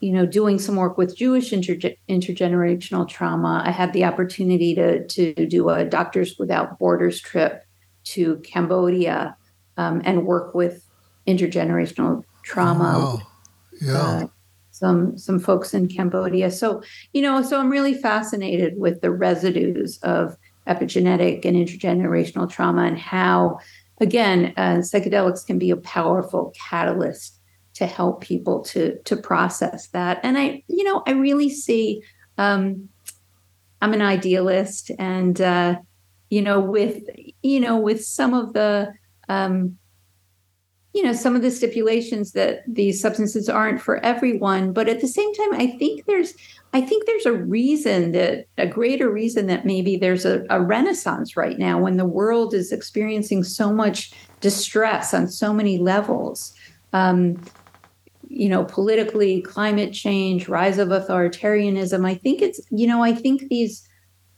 [0.00, 5.06] you know, doing some work with Jewish interge- intergenerational trauma, I had the opportunity to
[5.06, 7.64] to do a Doctors Without Borders trip
[8.04, 9.36] to Cambodia
[9.76, 10.86] um, and work with
[11.26, 12.92] intergenerational trauma.
[12.96, 13.22] Oh,
[13.80, 13.98] yeah.
[13.98, 14.26] uh,
[14.78, 16.50] some some folks in Cambodia.
[16.50, 22.82] So you know, so I'm really fascinated with the residues of epigenetic and intergenerational trauma
[22.82, 23.58] and how,
[24.00, 27.40] again, uh, psychedelics can be a powerful catalyst
[27.74, 30.20] to help people to to process that.
[30.22, 32.02] And I, you know, I really see.
[32.38, 32.90] Um,
[33.82, 35.76] I'm an idealist, and uh,
[36.28, 37.02] you know, with
[37.42, 38.92] you know, with some of the
[39.28, 39.78] um,
[40.96, 45.06] you know some of the stipulations that these substances aren't for everyone but at the
[45.06, 46.32] same time i think there's
[46.72, 51.36] i think there's a reason that a greater reason that maybe there's a, a renaissance
[51.36, 56.54] right now when the world is experiencing so much distress on so many levels.
[56.92, 57.42] Um,
[58.28, 62.06] you know politically climate change rise of authoritarianism.
[62.06, 63.88] I think it's you know i think these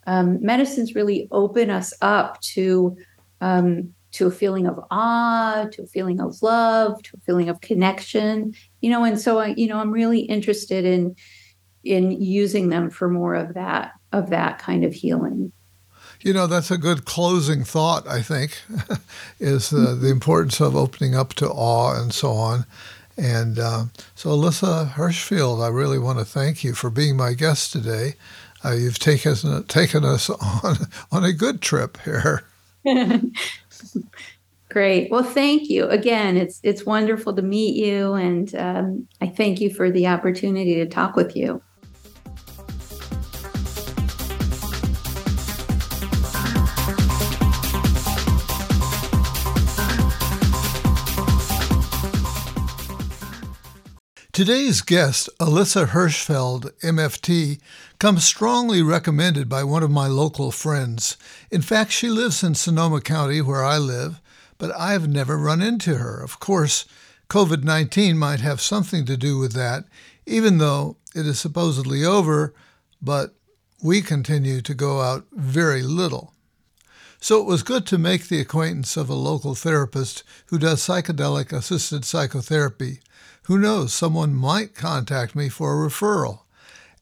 [0.07, 2.97] um, medicines really open us up to
[3.41, 7.61] um, to a feeling of awe, to a feeling of love, to a feeling of
[7.61, 11.15] connection, you know, and so I, you know, I'm really interested in
[11.85, 15.53] in using them for more of that of that kind of healing.
[16.21, 18.61] You know, that's a good closing thought, I think,
[19.41, 22.67] is uh, the importance of opening up to awe and so on.
[23.17, 23.85] And uh,
[24.15, 28.15] so, Alissa Hirshfeld, I really want to thank you for being my guest today.
[28.65, 30.29] Uh, you've taken, taken us
[30.65, 30.77] on,
[31.13, 32.45] on a good trip here.
[34.70, 35.11] Great.
[35.11, 36.37] Well, thank you again.
[36.37, 40.87] It's it's wonderful to meet you, and um, I thank you for the opportunity to
[40.87, 41.62] talk with you.
[54.39, 57.59] Today's guest, Alissa Hirshfeld, MFT,
[57.99, 61.16] comes strongly recommended by one of my local friends.
[61.51, 64.20] In fact, she lives in Sonoma County, where I live,
[64.57, 66.22] but I've never run into her.
[66.22, 66.84] Of course,
[67.28, 69.86] COVID 19 might have something to do with that,
[70.24, 72.55] even though it is supposedly over,
[73.03, 73.34] but
[73.82, 76.32] we continue to go out very little.
[77.20, 81.53] So it was good to make the acquaintance of a local therapist who does psychedelic
[81.53, 83.01] assisted psychotherapy.
[83.49, 86.41] Who knows, someone might contact me for a referral.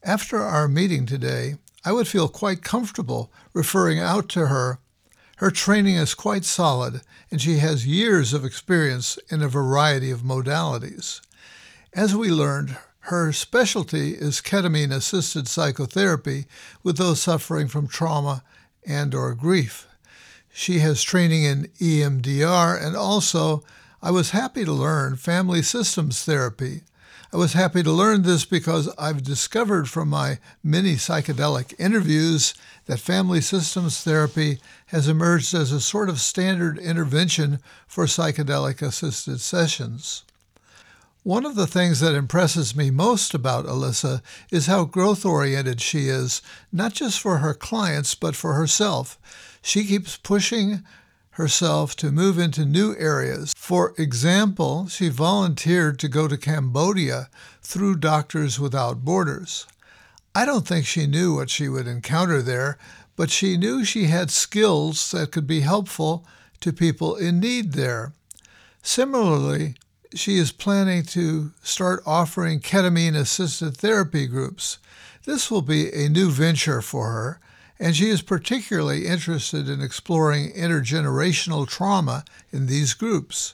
[0.01, 4.79] After our meeting today, I would feel quite comfortable referring out to her.
[5.39, 10.21] Her training is quite solid, and she has years of experience in a variety of
[10.21, 11.19] modalities.
[11.93, 16.45] As we learned, her specialty is ketamine assisted psychotherapy
[16.81, 18.41] with those suffering from trauma
[18.85, 19.85] and or grief.
[20.53, 23.65] She has training in EMDR and also
[24.01, 26.81] I was happy to learn family systems therapy.
[27.33, 32.53] I was happy to learn this because I've discovered from my many psychedelic interviews
[32.85, 39.41] that family systems therapy has emerged as a sort of standard intervention for psychedelic assisted
[39.41, 40.23] sessions.
[41.23, 44.21] One of the things that impresses me most about Alissa
[44.51, 46.41] is how growth oriented she is,
[46.71, 49.17] not just for her clients, but for herself.
[49.61, 50.85] She keeps pushing
[51.37, 53.53] herself to move into new areas.
[53.55, 57.29] For example, she volunteered to go to Cambodia
[57.61, 59.67] through Doctors Without Borders.
[60.33, 62.79] I don't think she knew what she would encounter there,
[63.15, 66.25] but she knew she had skills that could be helpful
[66.59, 68.13] to people in need there.
[68.81, 69.75] Similarly,
[70.15, 74.79] she is planning to start offering ketamine assisted therapy groups.
[75.25, 77.39] This will be a new venture for her,
[77.79, 83.53] and she is particularly interested in exploring intergenerational trauma in these groups.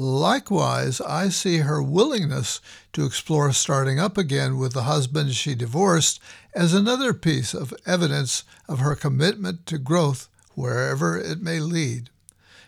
[0.00, 2.60] Likewise, I see her willingness
[2.92, 6.20] to explore starting up again with the husband she divorced
[6.54, 12.10] as another piece of evidence of her commitment to growth wherever it may lead.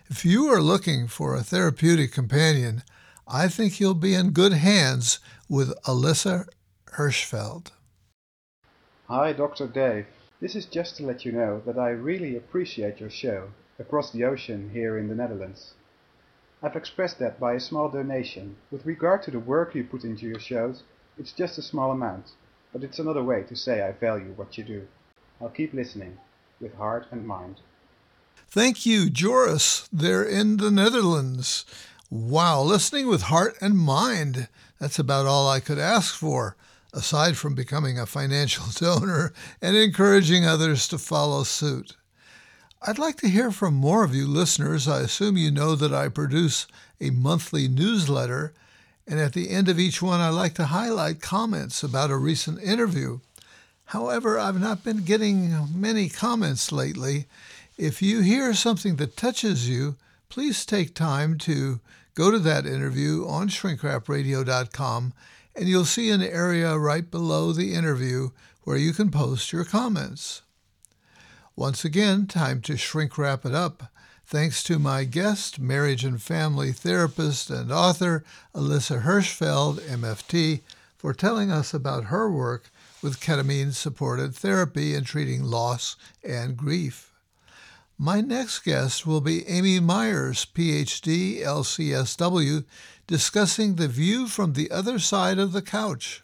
[0.08, 2.82] If you are looking for a therapeutic companion,
[3.28, 6.48] I think you'll be in good hands with Alissa
[6.94, 7.70] Hirshfeld.
[9.08, 9.68] Hi, Dr.
[9.68, 10.06] Dave.
[10.40, 14.24] This is just to let you know that I really appreciate your show across the
[14.24, 15.74] ocean here in the Netherlands.
[16.62, 18.56] I've expressed that by a small donation.
[18.70, 20.82] With regard to the work you put into your shows,
[21.18, 22.32] it's just a small amount,
[22.72, 24.88] but it's another way to say I value what you do.
[25.40, 26.16] I'll keep listening
[26.58, 27.60] with heart and mind.
[28.48, 31.66] Thank you, Joris, there in the Netherlands.
[32.10, 34.48] Wow, listening with heart and mind.
[34.78, 36.56] That's about all I could ask for,
[36.92, 41.96] aside from becoming a financial donor and encouraging others to follow suit.
[42.82, 44.88] I'd like to hear from more of you listeners.
[44.88, 46.66] I assume you know that I produce
[47.00, 48.54] a monthly newsletter,
[49.06, 52.62] and at the end of each one, I like to highlight comments about a recent
[52.62, 53.20] interview.
[53.86, 57.26] However, I've not been getting many comments lately.
[57.76, 59.96] If you hear something that touches you,
[60.28, 61.80] please take time to
[62.14, 65.12] Go to that interview on shrinkrapradio.com
[65.54, 68.30] and you'll see an area right below the interview
[68.64, 70.42] where you can post your comments.
[71.56, 73.92] Once again, time to shrink wrap it up.
[74.26, 78.24] Thanks to my guest, marriage and family therapist and author
[78.54, 80.60] Alissa Hirshfeld, MFT,
[80.96, 82.70] for telling us about her work
[83.02, 87.09] with ketamine supported therapy in treating loss and grief.
[88.02, 92.64] My next guest will be Amy Myers, PhD, LCSW,
[93.06, 96.22] discussing the view from the other side of the couch.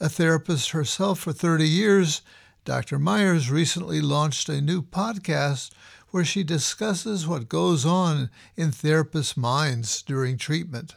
[0.00, 2.22] A therapist herself for 30 years,
[2.64, 2.98] Dr.
[2.98, 5.72] Myers recently launched a new podcast
[6.08, 10.94] where she discusses what goes on in therapists' minds during treatment.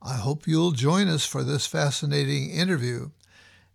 [0.00, 3.10] I hope you'll join us for this fascinating interview.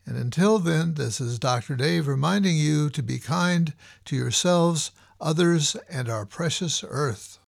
[0.06, 1.76] And until then, this is Dr.
[1.76, 3.74] Dave reminding you to be kind
[4.06, 4.92] to yourselves
[5.22, 7.40] others, and our precious earth.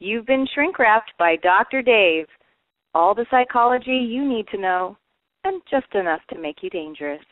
[0.00, 1.82] You've been shrink wrapped by Dr.
[1.82, 2.26] Dave.
[2.94, 4.96] All the psychology you need to know,
[5.44, 7.24] and just enough to make you dangerous.